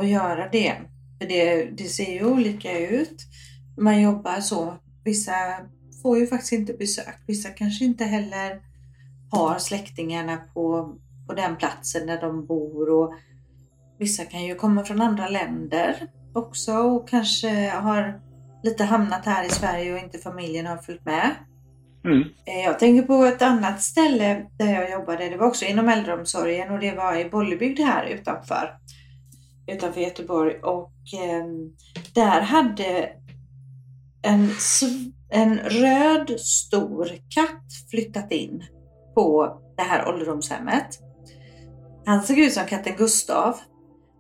att 0.03 0.09
göra 0.09 0.49
det. 0.53 0.75
För 1.19 1.29
det, 1.29 1.65
det 1.65 1.85
ser 1.85 2.13
ju 2.13 2.25
olika 2.25 2.79
ut. 2.79 3.17
Man 3.79 4.03
jobbar 4.03 4.41
så. 4.41 4.75
Vissa 5.05 5.33
får 6.03 6.19
ju 6.19 6.27
faktiskt 6.27 6.53
inte 6.53 6.73
besök. 6.73 7.17
Vissa 7.27 7.49
kanske 7.49 7.85
inte 7.85 8.05
heller 8.05 8.61
har 9.31 9.59
släktingarna 9.59 10.37
på, 10.55 10.95
på 11.27 11.35
den 11.35 11.57
platsen 11.57 12.07
där 12.07 12.21
de 12.21 12.47
bor. 12.47 12.91
Och 12.91 13.15
vissa 13.99 14.25
kan 14.25 14.45
ju 14.45 14.55
komma 14.55 14.85
från 14.85 15.03
andra 15.03 15.29
länder 15.29 15.95
också 16.35 16.73
och 16.73 17.09
kanske 17.09 17.71
har 17.71 18.21
lite 18.63 18.85
hamnat 18.85 19.27
här 19.27 19.45
i 19.45 19.49
Sverige 19.49 19.93
och 19.93 19.99
inte 19.99 20.19
familjen 20.19 20.67
har 20.67 20.77
följt 20.77 21.05
med. 21.05 21.35
Mm. 22.05 22.21
Eh, 22.21 22.65
jag 22.65 22.79
tänker 22.79 23.03
på 23.03 23.25
ett 23.25 23.43
annat 23.43 23.83
ställe 23.83 24.47
där 24.59 24.73
jag 24.73 24.91
jobbade. 24.91 25.29
Det 25.29 25.37
var 25.37 25.47
också 25.47 25.65
inom 25.65 25.89
äldreomsorgen 25.89 26.71
och 26.73 26.81
det 26.81 26.93
var 26.93 27.17
i 27.17 27.31
Bollebygd 27.31 27.81
här 27.81 28.07
utanför. 28.07 28.75
Utanför 29.67 30.01
Göteborg. 30.01 30.55
Och 30.55 30.93
eh, 31.15 31.45
där 32.15 32.41
hade 32.41 33.09
en, 34.23 34.51
en 35.31 35.59
röd 35.59 36.41
stor 36.41 37.07
katt 37.35 37.89
flyttat 37.91 38.33
in 38.33 38.65
på 39.15 39.59
det 39.77 39.83
här 39.83 40.09
ålderdomshemmet. 40.09 40.87
Han 42.07 42.23
såg 42.23 42.39
ut 42.39 42.53
som 42.53 42.65
katten 42.67 42.97
Gustav. 42.97 43.57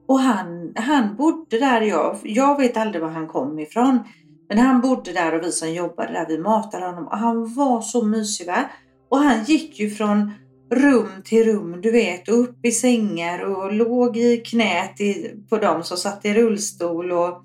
Och 0.09 0.21
han, 0.21 0.73
han 0.77 1.16
bodde 1.16 1.59
där. 1.59 1.81
Jag, 1.81 2.19
jag 2.23 2.59
vet 2.59 2.77
aldrig 2.77 3.03
var 3.03 3.11
han 3.11 3.29
kom 3.29 3.59
ifrån. 3.59 4.05
Men 4.50 4.58
han 4.58 4.80
bodde 4.80 5.12
där 5.12 5.34
och 5.34 5.44
vi 5.44 5.52
som 5.52 5.72
jobbade 5.72 6.12
där, 6.12 6.26
vi 6.28 6.38
matade 6.38 6.86
honom 6.86 7.06
och 7.06 7.18
han 7.18 7.54
var 7.54 7.80
så 7.80 8.04
mysig 8.04 8.46
va. 8.46 8.64
Och 9.08 9.18
han 9.18 9.44
gick 9.44 9.80
ju 9.80 9.90
från 9.90 10.32
rum 10.70 11.22
till 11.24 11.44
rum, 11.44 11.80
du 11.80 11.90
vet, 11.90 12.28
och 12.28 12.40
upp 12.40 12.64
i 12.64 12.70
sängar 12.70 13.40
och 13.40 13.72
låg 13.72 14.16
i 14.16 14.36
knät 14.36 15.00
i, 15.00 15.34
på 15.48 15.56
dem 15.56 15.82
som 15.82 15.96
satt 15.96 16.24
i 16.24 16.34
rullstol 16.34 17.12
och 17.12 17.42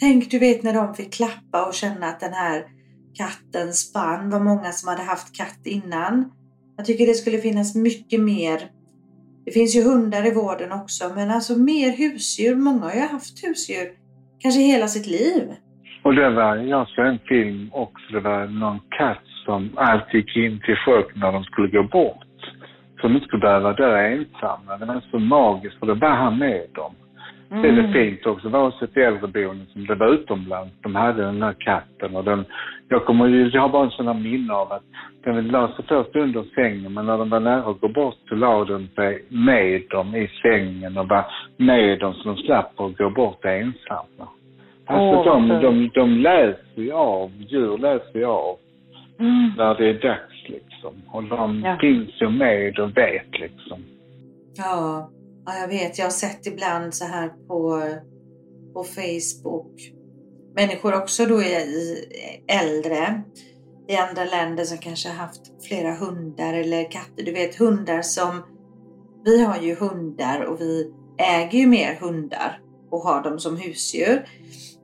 tänk 0.00 0.30
du 0.30 0.38
vet 0.38 0.62
när 0.62 0.74
de 0.74 0.94
fick 0.94 1.12
klappa 1.12 1.66
och 1.66 1.74
känna 1.74 2.06
att 2.06 2.20
den 2.20 2.32
här 2.32 2.66
katten 3.14 3.74
spann, 3.74 4.30
var 4.30 4.40
många 4.40 4.72
som 4.72 4.88
hade 4.88 5.02
haft 5.02 5.36
katt 5.36 5.60
innan. 5.64 6.32
Jag 6.76 6.86
tycker 6.86 7.06
det 7.06 7.14
skulle 7.14 7.38
finnas 7.38 7.74
mycket 7.74 8.20
mer. 8.20 8.70
Det 9.44 9.52
finns 9.52 9.76
ju 9.76 9.82
hundar 9.82 10.26
i 10.26 10.30
vården 10.30 10.72
också, 10.72 11.12
men 11.14 11.30
alltså 11.30 11.56
mer 11.56 11.90
husdjur. 11.90 12.56
Många 12.56 12.84
har 12.84 12.94
ju 12.94 13.00
haft 13.00 13.44
husdjur 13.44 13.92
kanske 14.38 14.60
hela 14.60 14.88
sitt 14.88 15.06
liv. 15.06 15.54
Och 16.02 16.14
det 16.14 16.30
var, 16.30 16.56
jag 16.56 16.88
såg 16.88 17.06
en 17.06 17.18
film 17.18 17.70
också, 17.72 18.12
det 18.12 18.20
var 18.20 18.46
någon 18.46 18.80
katt 18.90 19.24
som 19.44 19.70
alltid 19.76 20.14
gick 20.14 20.36
in 20.36 20.60
till 20.60 20.76
folk 20.84 21.16
när 21.16 21.32
de 21.32 21.44
skulle 21.44 21.68
gå 21.68 21.82
bort. 21.82 22.24
Som 23.00 23.14
inte 23.14 23.26
skulle 23.26 23.40
behöva 23.40 23.72
dö 23.72 23.98
ensamma. 23.98 24.76
Det 24.78 24.86
var 24.86 25.02
så 25.10 25.18
magiskt 25.18 25.78
för 25.78 25.86
då 25.86 25.94
var 25.94 26.08
han 26.08 26.38
med 26.38 26.66
dem. 26.72 26.94
Mm. 27.50 27.62
Det 27.62 27.68
är 27.68 27.72
det 27.72 27.92
fint 27.92 28.26
också. 28.26 28.48
Det 28.48 28.52
var 28.52 28.68
också 28.68 28.84
ett 28.84 28.96
äldreboende 28.96 29.66
som 29.72 29.86
det 29.86 29.94
var 29.94 30.14
utomlands. 30.14 30.74
De 30.82 30.94
hade 30.94 31.22
den 31.22 31.42
här 31.42 31.56
katten 31.58 32.16
och 32.16 32.24
den, 32.24 32.44
jag 32.88 33.04
kommer 33.04 33.26
ju, 33.26 33.48
jag 33.48 33.62
har 33.62 33.68
bara 33.68 33.84
en 33.84 33.90
sån 33.90 34.06
här 34.06 34.14
minne 34.14 34.52
av 34.54 34.72
att 34.72 34.82
den 35.24 35.48
la 35.48 35.68
sig 35.68 35.84
först 35.88 36.16
under 36.16 36.44
sängen 36.54 36.94
men 36.94 37.06
när 37.06 37.18
de 37.18 37.30
var 37.30 37.40
nära 37.40 37.70
att 37.70 37.80
gå 37.80 37.88
bort 37.88 38.14
så 38.28 38.34
la 38.34 38.64
den 38.64 38.88
sig 38.94 39.24
med 39.28 39.82
dem 39.90 40.14
i 40.14 40.30
sängen 40.42 40.98
och 40.98 41.08
var 41.08 41.26
med 41.56 41.98
dem 41.98 42.14
så 42.14 42.28
de 42.28 42.36
slapp 42.36 42.80
att 42.80 42.96
gå 42.96 43.10
bort 43.10 43.44
ensamma. 43.44 44.28
Alltså 44.88 45.30
Åh, 45.30 45.48
de, 45.48 45.48
de, 45.48 45.90
de 45.94 46.10
läser 46.10 46.82
ju 46.82 46.92
av, 46.92 47.30
djur 47.38 47.78
läser 47.78 48.18
ju 48.18 48.24
av 48.24 48.56
Mm. 49.20 49.52
när 49.56 49.74
det 49.74 49.88
är 49.90 49.94
dags 50.08 50.48
liksom. 50.48 50.94
Och 51.12 51.24
de 51.24 51.62
Ja. 51.64 51.78
finns 51.80 52.10
ju 52.22 52.30
med 52.30 52.78
och 52.78 52.96
vet 52.96 53.40
liksom. 53.40 53.84
Ja, 54.56 55.10
ja, 55.46 55.52
jag 55.60 55.68
vet. 55.68 55.98
Jag 55.98 56.06
har 56.06 56.10
sett 56.10 56.46
ibland 56.46 56.94
så 56.94 57.04
här 57.04 57.28
på, 57.28 57.82
på 58.74 58.84
Facebook. 58.84 59.72
Människor 60.56 60.96
också 60.96 61.24
då 61.26 61.42
är 61.42 61.62
äldre 62.62 63.22
i 63.88 63.96
andra 63.96 64.24
länder 64.24 64.64
som 64.64 64.78
kanske 64.78 65.08
har 65.08 65.16
haft 65.16 65.64
flera 65.68 65.94
hundar 65.94 66.54
eller 66.54 66.90
katter. 66.90 67.24
Du 67.24 67.32
vet 67.32 67.58
hundar 67.58 68.02
som... 68.02 68.42
Vi 69.24 69.44
har 69.44 69.58
ju 69.62 69.74
hundar 69.74 70.40
och 70.44 70.60
vi 70.60 70.92
äger 71.18 71.58
ju 71.58 71.66
mer 71.66 71.94
hundar 72.00 72.60
och 72.90 72.98
har 73.00 73.22
dem 73.22 73.38
som 73.38 73.56
husdjur. 73.56 74.22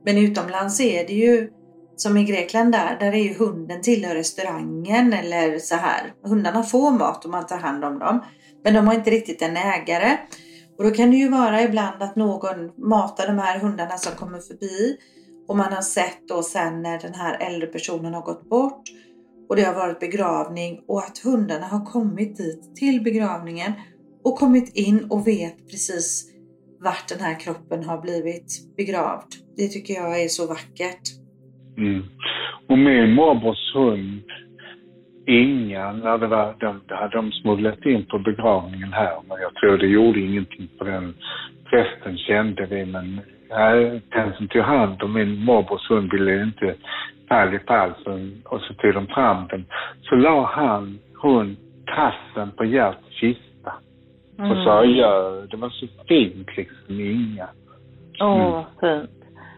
Men 0.05 0.17
utomlands 0.17 0.79
är 0.79 1.07
det 1.07 1.13
ju 1.13 1.49
som 1.95 2.17
i 2.17 2.23
Grekland 2.23 2.71
där, 2.71 2.97
där 2.99 3.13
är 3.13 3.23
ju 3.23 3.33
hunden 3.33 3.81
tillhör 3.81 4.15
restaurangen 4.15 5.13
eller 5.13 5.59
så 5.59 5.75
här. 5.75 6.13
Hundarna 6.23 6.63
får 6.63 6.91
mat 6.91 7.25
om 7.25 7.31
man 7.31 7.45
tar 7.45 7.57
hand 7.57 7.85
om 7.85 7.99
dem. 7.99 8.23
Men 8.63 8.73
de 8.73 8.87
har 8.87 8.93
inte 8.93 9.11
riktigt 9.11 9.41
en 9.41 9.57
ägare. 9.57 10.17
Och 10.77 10.83
då 10.83 10.91
kan 10.91 11.11
det 11.11 11.17
ju 11.17 11.29
vara 11.29 11.63
ibland 11.63 12.03
att 12.03 12.15
någon 12.15 12.71
matar 12.89 13.27
de 13.27 13.39
här 13.39 13.59
hundarna 13.59 13.97
som 13.97 14.11
kommer 14.15 14.39
förbi. 14.39 14.97
Och 15.47 15.57
man 15.57 15.73
har 15.73 15.81
sett 15.81 16.27
då 16.27 16.43
sen 16.43 16.81
när 16.81 16.99
den 16.99 17.13
här 17.13 17.37
äldre 17.39 17.67
personen 17.67 18.13
har 18.13 18.21
gått 18.21 18.49
bort 18.49 18.83
och 19.49 19.55
det 19.55 19.63
har 19.63 19.73
varit 19.73 19.99
begravning 19.99 20.79
och 20.87 20.99
att 20.99 21.17
hundarna 21.17 21.67
har 21.67 21.85
kommit 21.85 22.37
dit 22.37 22.75
till 22.75 23.03
begravningen 23.03 23.73
och 24.23 24.39
kommit 24.39 24.75
in 24.75 25.07
och 25.09 25.27
vet 25.27 25.69
precis 25.69 26.34
vart 26.87 27.07
den 27.13 27.19
här 27.27 27.39
kroppen 27.43 27.83
har 27.89 28.01
blivit 28.01 28.49
begravd. 28.77 29.31
Det 29.57 29.67
tycker 29.67 29.93
jag 29.93 30.21
är 30.23 30.27
så 30.27 30.43
vackert. 30.47 31.05
Mm. 31.77 32.03
Och 32.69 32.77
min 32.77 33.13
morbrors 33.13 33.75
hund, 33.75 34.23
Inga, 35.27 35.91
när 35.91 36.17
det 36.17 36.27
var, 36.27 36.55
de, 36.59 36.81
det 36.87 36.95
hade 36.95 37.17
de 37.17 37.31
smugglat 37.31 37.85
in 37.85 38.05
på 38.05 38.19
begravningen 38.19 38.93
här. 38.93 39.15
Men 39.27 39.37
jag 39.41 39.55
tror 39.55 39.77
det 39.77 39.87
gjorde 39.87 40.19
ingenting 40.19 40.69
på 40.77 40.83
den 40.83 41.13
prästen 41.69 42.17
kände 42.17 42.65
vi. 42.65 42.85
Men 42.85 43.21
nej, 43.49 44.01
den 44.09 44.33
som 44.33 44.47
tog 44.47 44.61
hand 44.61 45.03
om 45.03 45.13
min 45.13 45.45
morbrors 45.45 45.89
hund 45.89 46.11
ville 46.11 46.43
inte 46.43 46.75
fall 47.29 47.53
i 47.55 47.59
palsen 47.59 48.41
och 48.45 48.61
så 48.61 48.73
tog 48.73 48.93
de 48.93 49.07
fram 49.07 49.47
den. 49.47 49.65
Så 50.01 50.15
la 50.15 50.45
han, 50.45 50.99
hon, 51.15 51.57
tassen 51.85 52.51
på 52.57 52.65
Gerts 52.65 53.09
kista. 53.09 53.54
Mm. 54.39 54.51
Och 54.51 54.57
sa 54.63 54.83
ja, 54.85 55.41
det 55.51 55.57
var 55.57 55.69
så 55.69 55.87
fint 56.07 56.57
liksom, 56.57 56.99
Inga. 56.99 57.47
Åh, 58.21 58.35
Mm. 58.35 58.51
vad 58.51 58.65
fint. 58.81 59.11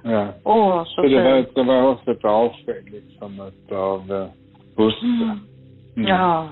Ja. 0.04 0.28
Åh, 0.44 0.84
så, 0.84 0.90
Så 0.96 1.02
det 1.02 1.24
var, 1.24 1.36
fint. 1.44 1.56
det 1.56 1.63
var 1.63 1.84
också 1.84 2.12
ett 2.12 2.26
avsked 2.26 2.84
liksom 2.92 3.52
av 3.72 4.12
uh, 4.12 4.28
husse. 4.76 5.06
Mm. 5.06 5.30
Mm. 5.96 6.08
Ja. 6.10 6.48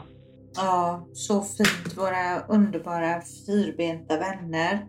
Ja, 0.56 1.06
så 1.14 1.34
fint. 1.34 1.98
Våra 1.98 2.56
underbara 2.58 3.22
fyrbenta 3.48 4.14
vänner. 4.18 4.80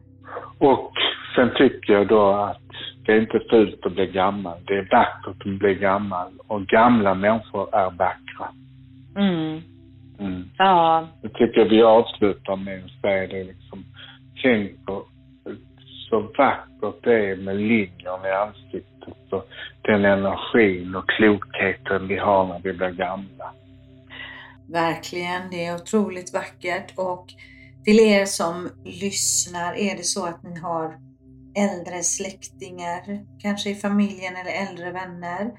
Och 0.58 0.92
sen 1.36 1.50
tycker 1.56 1.92
jag 1.92 2.08
då 2.08 2.28
att 2.32 2.60
det 3.06 3.12
är 3.12 3.20
inte 3.20 3.40
fult 3.50 3.86
att 3.86 3.92
bli 3.92 4.06
gammal. 4.06 4.58
Det 4.66 4.74
är 4.74 4.88
vackert 4.92 5.46
att 5.46 5.58
bli 5.58 5.74
gammal. 5.74 6.32
Och 6.46 6.66
gamla 6.66 7.14
människor 7.14 7.74
är 7.74 7.90
vackra. 7.90 8.48
Mm. 9.16 9.60
Mm. 10.18 10.50
Ja. 10.58 11.08
Jag 11.22 11.32
tycker 11.32 11.68
vi 11.68 11.82
avslutar 11.82 12.56
med 12.56 12.84
att 12.84 13.00
säga 13.00 13.26
det 13.26 13.44
liksom. 13.44 13.84
Tänk 14.42 14.86
på 14.86 15.04
så 16.10 16.20
vackert 16.20 17.04
det 17.04 17.30
är 17.30 17.36
med 17.36 17.56
linjerna 17.56 18.28
i 18.28 18.32
ansiktet 18.32 19.32
och 19.32 19.48
den 19.82 20.04
energin 20.04 20.94
och 20.94 21.08
klokheten 21.08 22.08
vi 22.08 22.18
har 22.18 22.46
när 22.46 22.58
vi 22.58 22.72
blir 22.72 22.90
gamla. 22.90 23.52
Verkligen, 24.68 25.50
det 25.50 25.66
är 25.66 25.74
otroligt 25.74 26.34
vackert. 26.34 26.92
Och 26.96 27.26
till 27.84 28.00
er 28.00 28.24
som 28.24 28.68
lyssnar, 28.84 29.74
är 29.74 29.96
det 29.96 30.04
så 30.04 30.26
att 30.26 30.42
ni 30.42 30.60
har 30.60 30.94
äldre 31.56 32.02
släktingar, 32.02 33.00
kanske 33.42 33.70
i 33.70 33.74
familjen 33.74 34.36
eller 34.36 34.68
äldre 34.68 34.92
vänner, 34.92 35.50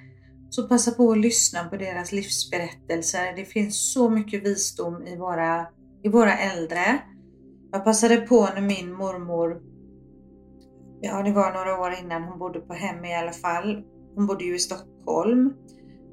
så 0.58 0.68
passa 0.68 0.92
på 0.92 1.12
att 1.12 1.18
lyssna 1.18 1.64
på 1.64 1.78
deras 1.78 2.12
livsberättelser. 2.12 3.36
Det 3.36 3.46
finns 3.46 3.94
så 3.94 4.10
mycket 4.10 4.44
visdom 4.44 5.04
i 5.04 5.16
våra, 5.16 5.68
i 6.04 6.10
våra 6.10 6.38
äldre. 6.38 7.02
Jag 7.72 7.84
passade 7.84 8.18
på 8.18 8.48
när 8.56 8.62
min 8.62 8.94
mormor, 8.94 9.62
ja 11.02 11.24
det 11.24 11.32
var 11.32 11.54
några 11.54 11.80
år 11.80 11.94
innan 12.04 12.24
hon 12.24 12.40
bodde 12.40 12.60
på 12.60 12.74
hem 12.74 13.06
i 13.06 13.16
alla 13.16 13.32
fall. 13.32 13.84
Hon 14.16 14.28
bodde 14.28 14.44
ju 14.44 14.56
i 14.56 14.60
Stockholm 14.60 15.54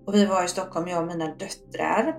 och 0.06 0.14
vi 0.14 0.26
var 0.26 0.44
i 0.44 0.48
Stockholm, 0.48 0.88
jag 0.88 1.02
och 1.02 1.08
mina 1.08 1.26
döttrar. 1.26 2.16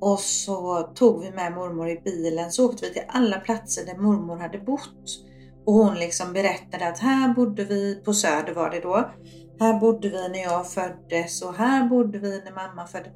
Och 0.00 0.18
så 0.18 0.82
tog 0.94 1.22
vi 1.22 1.30
med 1.30 1.52
mormor 1.52 1.88
i 1.88 2.00
bilen 2.04 2.50
så 2.50 2.66
åkte 2.66 2.86
vi 2.86 2.92
till 2.92 3.02
alla 3.08 3.40
platser 3.40 3.86
där 3.86 3.98
mormor 3.98 4.36
hade 4.36 4.58
bott. 4.58 5.24
Och 5.66 5.72
hon 5.72 5.94
liksom 5.94 6.32
berättade 6.32 6.88
att 6.88 6.98
här 6.98 7.34
bodde 7.34 7.64
vi, 7.64 8.02
på 8.04 8.12
Söder 8.12 8.54
var 8.54 8.70
det 8.70 8.80
då. 8.80 9.10
Här 9.62 9.80
bodde 9.80 10.08
vi 10.08 10.28
när 10.28 10.42
jag 10.42 10.70
föddes 10.70 11.42
och 11.42 11.54
här 11.54 11.88
bodde 11.88 12.18
vi 12.18 12.42
när 12.44 12.52
mamma 12.52 12.86
föddes. 12.86 13.12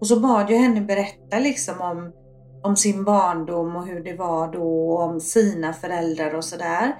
Och 0.00 0.06
så 0.06 0.20
bad 0.20 0.50
jag 0.50 0.58
henne 0.58 0.80
berätta 0.80 1.38
liksom 1.38 1.80
om, 1.80 2.12
om 2.62 2.76
sin 2.76 3.04
barndom 3.04 3.76
och 3.76 3.86
hur 3.86 4.04
det 4.04 4.14
var 4.14 4.52
då 4.52 4.90
och 4.90 5.02
om 5.02 5.20
sina 5.20 5.72
föräldrar 5.72 6.34
och 6.34 6.44
sådär. 6.44 6.94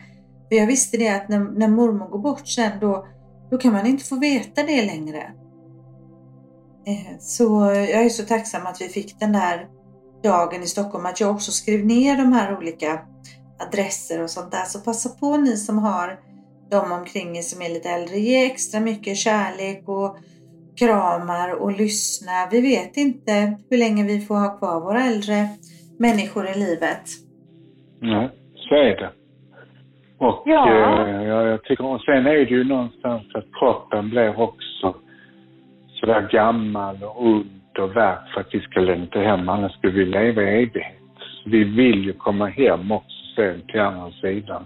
För 0.49 0.57
jag 0.57 0.67
visste 0.67 0.97
det 0.97 1.09
att 1.09 1.29
när, 1.29 1.39
när 1.39 1.69
mormor 1.69 2.09
går 2.09 2.19
bort 2.19 2.49
sen 2.49 2.81
då, 2.81 3.07
då 3.51 3.59
kan 3.59 3.73
man 3.73 3.87
inte 3.87 4.05
få 4.05 4.17
veta 4.17 4.63
det 4.63 4.87
längre. 4.87 5.33
Eh, 6.87 7.19
så 7.21 7.45
jag 7.75 8.05
är 8.05 8.09
så 8.09 8.25
tacksam 8.25 8.67
att 8.67 8.81
vi 8.81 8.89
fick 8.89 9.21
den 9.21 9.33
där 9.33 9.69
dagen 10.23 10.63
i 10.63 10.67
Stockholm, 10.67 11.07
att 11.07 11.21
jag 11.21 11.31
också 11.31 11.53
skrev 11.53 11.87
ner 11.87 12.17
de 12.17 12.33
här 12.33 12.59
olika 12.59 13.01
adresser 13.69 14.23
och 14.23 14.31
sånt 14.31 14.51
där. 14.51 14.65
Så 14.65 14.81
passa 14.81 15.09
på 15.09 15.37
ni 15.37 15.57
som 15.57 15.79
har 15.79 16.30
de 16.71 16.93
omkring 16.93 17.37
er 17.37 17.43
som 17.43 17.63
är 17.63 17.69
lite 17.69 17.89
äldre. 17.89 18.17
Ge 18.17 18.47
extra 18.47 18.81
mycket 18.81 19.17
kärlek 19.17 19.89
och 19.89 20.17
kramar 20.79 21.63
och 21.63 21.73
lyssna. 21.73 22.33
Vi 22.51 22.61
vet 22.61 22.97
inte 22.97 23.33
hur 23.71 23.79
länge 23.79 24.05
vi 24.05 24.21
får 24.21 24.35
ha 24.35 24.59
kvar 24.59 24.81
våra 24.81 25.01
äldre 25.05 25.37
människor 25.99 26.45
i 26.49 26.59
livet. 26.59 27.03
Nej, 28.01 28.29
så 28.69 28.75
är 28.75 28.97
det. 28.97 29.11
Och 30.19 30.43
Ja. 30.47 31.07
eh, 31.09 31.23
ja, 31.23 31.43
jag 31.47 31.63
tycker, 31.65 31.85
och 31.87 32.01
sen 32.01 32.27
är 32.27 32.33
det 32.35 32.51
ju 32.51 32.65
någonstans 32.65 33.23
att 33.35 33.45
kroppen 33.61 34.11
blir 34.11 34.41
också 34.41 34.95
sådär 36.01 36.29
gammal 36.33 36.97
och 37.03 37.27
ont 37.27 37.79
och 37.79 37.97
värk 37.97 38.33
för 38.35 38.41
att 38.41 38.55
vi 38.55 38.61
ska 38.61 38.81
längta 38.81 39.19
hem, 39.19 39.49
annars 39.49 39.73
skulle 39.73 39.93
vi 39.93 40.05
leva 40.05 40.43
i 40.43 40.47
evighet. 40.63 40.97
Vi 41.45 41.65
vill 41.65 42.05
ju 42.05 42.13
komma 42.13 42.47
hem 42.47 42.93
också 42.93 43.17
sen 43.37 43.63
till 43.67 43.81
andra 43.81 44.11
sidan. 44.11 44.65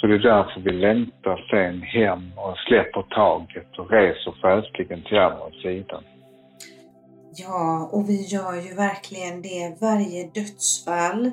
Så 0.00 0.06
det 0.06 0.14
är 0.14 0.18
därför 0.18 0.60
vi 0.60 0.72
längtar 0.72 1.46
sen 1.50 1.82
hem 1.82 2.32
och 2.36 2.58
släpper 2.58 3.02
taget 3.02 3.78
och 3.78 3.90
reser 3.90 4.32
själsligen 4.42 5.02
till 5.02 5.18
andra 5.18 5.50
sidan. 5.62 6.02
Ja, 7.36 7.88
och 7.92 8.08
vi 8.08 8.26
gör 8.26 8.54
ju 8.54 8.74
verkligen 8.74 9.42
det 9.42 9.80
varje 9.80 10.30
dödsfall 10.34 11.26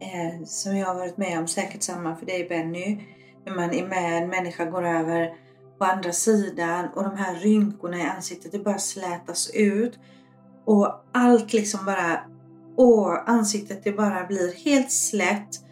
eh, 0.00 0.44
som 0.44 0.76
jag 0.76 0.86
har 0.86 0.94
varit 0.94 1.16
med 1.16 1.38
om, 1.38 1.48
säkert 1.48 1.82
samma 1.82 2.16
för 2.16 2.26
dig 2.26 2.46
Benny, 2.48 2.98
när 3.44 3.54
man 3.54 3.74
är 3.74 3.86
med 3.86 4.22
en 4.22 4.28
människa 4.28 4.64
går 4.64 4.86
över 4.86 5.32
på 5.78 5.84
andra 5.84 6.12
sidan 6.12 6.88
och 6.94 7.02
de 7.02 7.16
här 7.16 7.34
rynkorna 7.34 7.98
i 7.98 8.02
ansiktet, 8.02 8.52
det 8.52 8.58
bara 8.58 8.78
slätas 8.78 9.50
ut 9.54 9.98
och 10.64 11.04
allt 11.12 11.52
liksom 11.52 11.84
bara, 11.86 12.20
åh, 12.76 13.18
ansiktet 13.26 13.84
det 13.84 13.92
bara 13.92 14.26
blir 14.26 14.64
helt 14.64 14.92
slätt 14.92 15.71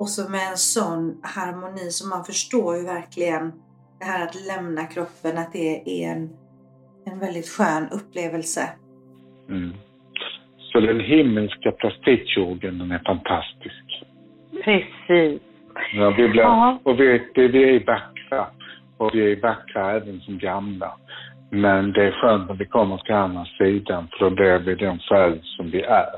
och 0.00 0.08
så 0.08 0.30
med 0.30 0.50
en 0.50 0.56
sån 0.56 1.20
harmoni 1.22 1.90
som 1.90 2.10
man 2.10 2.24
förstår 2.24 2.76
ju 2.76 2.82
verkligen 2.84 3.52
det 3.98 4.04
här 4.04 4.24
att 4.26 4.46
lämna 4.46 4.84
kroppen, 4.86 5.38
att 5.38 5.52
det 5.52 5.82
är 5.86 6.12
en 6.12 6.30
en 7.04 7.18
väldigt 7.18 7.48
skön 7.48 7.88
upplevelse. 7.92 8.60
Mm. 9.48 9.72
Så 10.58 10.80
den 10.80 11.00
himmelska 11.00 11.72
plastikkirurgen, 11.72 12.78
den 12.78 12.90
är 12.92 13.02
fantastisk. 13.06 14.04
Precis. 14.64 15.40
Ja, 15.92 16.10
vi 16.10 16.28
blir, 16.28 16.42
Ja. 16.42 16.78
och 16.82 17.00
vi, 17.00 17.22
det, 17.34 17.48
vi 17.48 17.76
är 17.76 17.86
vackra. 17.86 18.46
Och 18.96 19.10
vi 19.14 19.32
är 19.32 19.40
vackra 19.40 19.92
även 19.92 20.20
som 20.20 20.38
gamla. 20.38 20.92
Men 21.50 21.92
det 21.92 22.04
är 22.06 22.10
skönt 22.12 22.48
när 22.48 22.54
vi 22.54 22.66
kommer 22.66 22.98
till 22.98 23.14
andra 23.14 23.44
sidan, 23.44 24.08
för 24.08 24.24
då 24.24 24.30
blir 24.30 24.58
vi 24.58 24.74
den 24.74 24.98
själ 24.98 25.40
som 25.42 25.70
vi 25.70 25.82
är. 25.82 26.14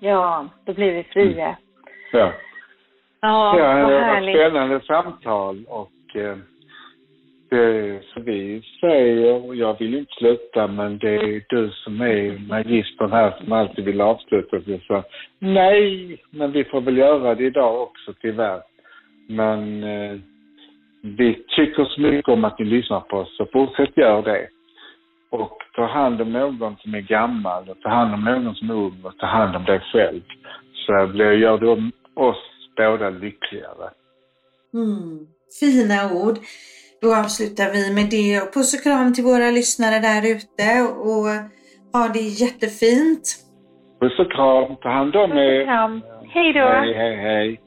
Ja, 0.00 0.48
då 0.64 0.74
blir 0.74 0.92
vi 0.92 1.04
fria. 1.04 1.56
Ja, 2.12 2.32
Ja, 3.20 3.58
ja 3.58 3.82
vad 3.82 3.82
var 3.82 4.00
ett 4.00 4.04
härligt. 4.04 4.36
spännande 4.36 4.80
samtal 4.80 5.64
och 5.68 6.16
eh, 6.16 6.36
det 7.50 8.00
som 8.12 8.24
vi 8.24 8.62
säger, 8.80 9.46
och 9.46 9.56
jag 9.56 9.78
vill 9.78 9.94
inte 9.94 10.12
sluta, 10.18 10.66
men 10.66 10.98
det 10.98 11.14
är 11.14 11.42
du 11.48 11.70
som 11.70 12.00
är 12.00 12.48
magistern 12.48 13.12
här 13.12 13.34
som 13.40 13.52
alltid 13.52 13.84
vill 13.84 14.00
avsluta. 14.00 14.60
Så 14.60 14.70
jag 14.70 14.82
sa, 14.82 15.04
nej, 15.38 16.18
men 16.30 16.52
vi 16.52 16.64
får 16.64 16.80
väl 16.80 16.96
göra 16.96 17.34
det 17.34 17.44
idag 17.44 17.82
också 17.82 18.12
tyvärr. 18.20 18.60
Men 19.28 19.84
eh, 19.84 20.18
vi 21.02 21.44
tycker 21.56 21.84
så 21.84 22.00
mycket 22.00 22.28
om 22.28 22.44
att 22.44 22.58
ni 22.58 22.64
lyssnar 22.64 23.00
på 23.00 23.16
oss, 23.16 23.36
så 23.36 23.46
fortsätt 23.52 23.96
gör 23.96 24.22
det. 24.22 24.48
Och 25.30 25.58
ta 25.74 25.86
hand 25.86 26.20
om 26.20 26.32
någon 26.32 26.76
som 26.76 26.94
är 26.94 27.00
gammal 27.00 27.68
och 27.68 27.80
ta 27.80 27.88
hand 27.88 28.14
om 28.14 28.24
någon 28.24 28.54
som 28.54 28.70
är 28.70 28.74
ung 28.74 29.00
och 29.02 29.18
ta 29.18 29.26
hand 29.26 29.56
om 29.56 29.64
dig 29.64 29.80
själv. 29.80 30.20
Så 30.72 31.06
blir, 31.06 31.32
gör 31.32 31.58
du 31.58 31.90
oss 32.14 32.57
båda 32.78 33.10
lyckligare. 33.10 33.88
Mm. 34.74 35.18
Fina 35.60 35.98
ord. 36.22 36.36
Då 37.02 37.14
avslutar 37.16 37.70
vi 37.72 37.94
med 37.94 38.08
det. 38.10 38.40
Och 38.42 38.54
puss 38.54 38.74
och 38.74 38.82
kram 38.82 39.14
till 39.14 39.24
våra 39.24 39.50
lyssnare 39.50 39.98
där 40.08 40.22
ute 40.34 40.68
och 41.08 41.26
ha 41.98 42.08
det 42.14 42.20
jättefint. 42.42 43.24
Puss 44.00 44.18
och 44.18 44.32
kram, 44.32 44.76
ta 44.82 44.88
hand 44.88 45.16
om 45.16 45.30
Puss 45.30 45.36
och 45.36 45.42
er. 45.42 45.64
kram. 45.64 46.02
Hej 46.34 46.52
då. 46.52 46.60
Hej, 46.60 46.94
hej, 46.94 47.16
hej. 47.16 47.60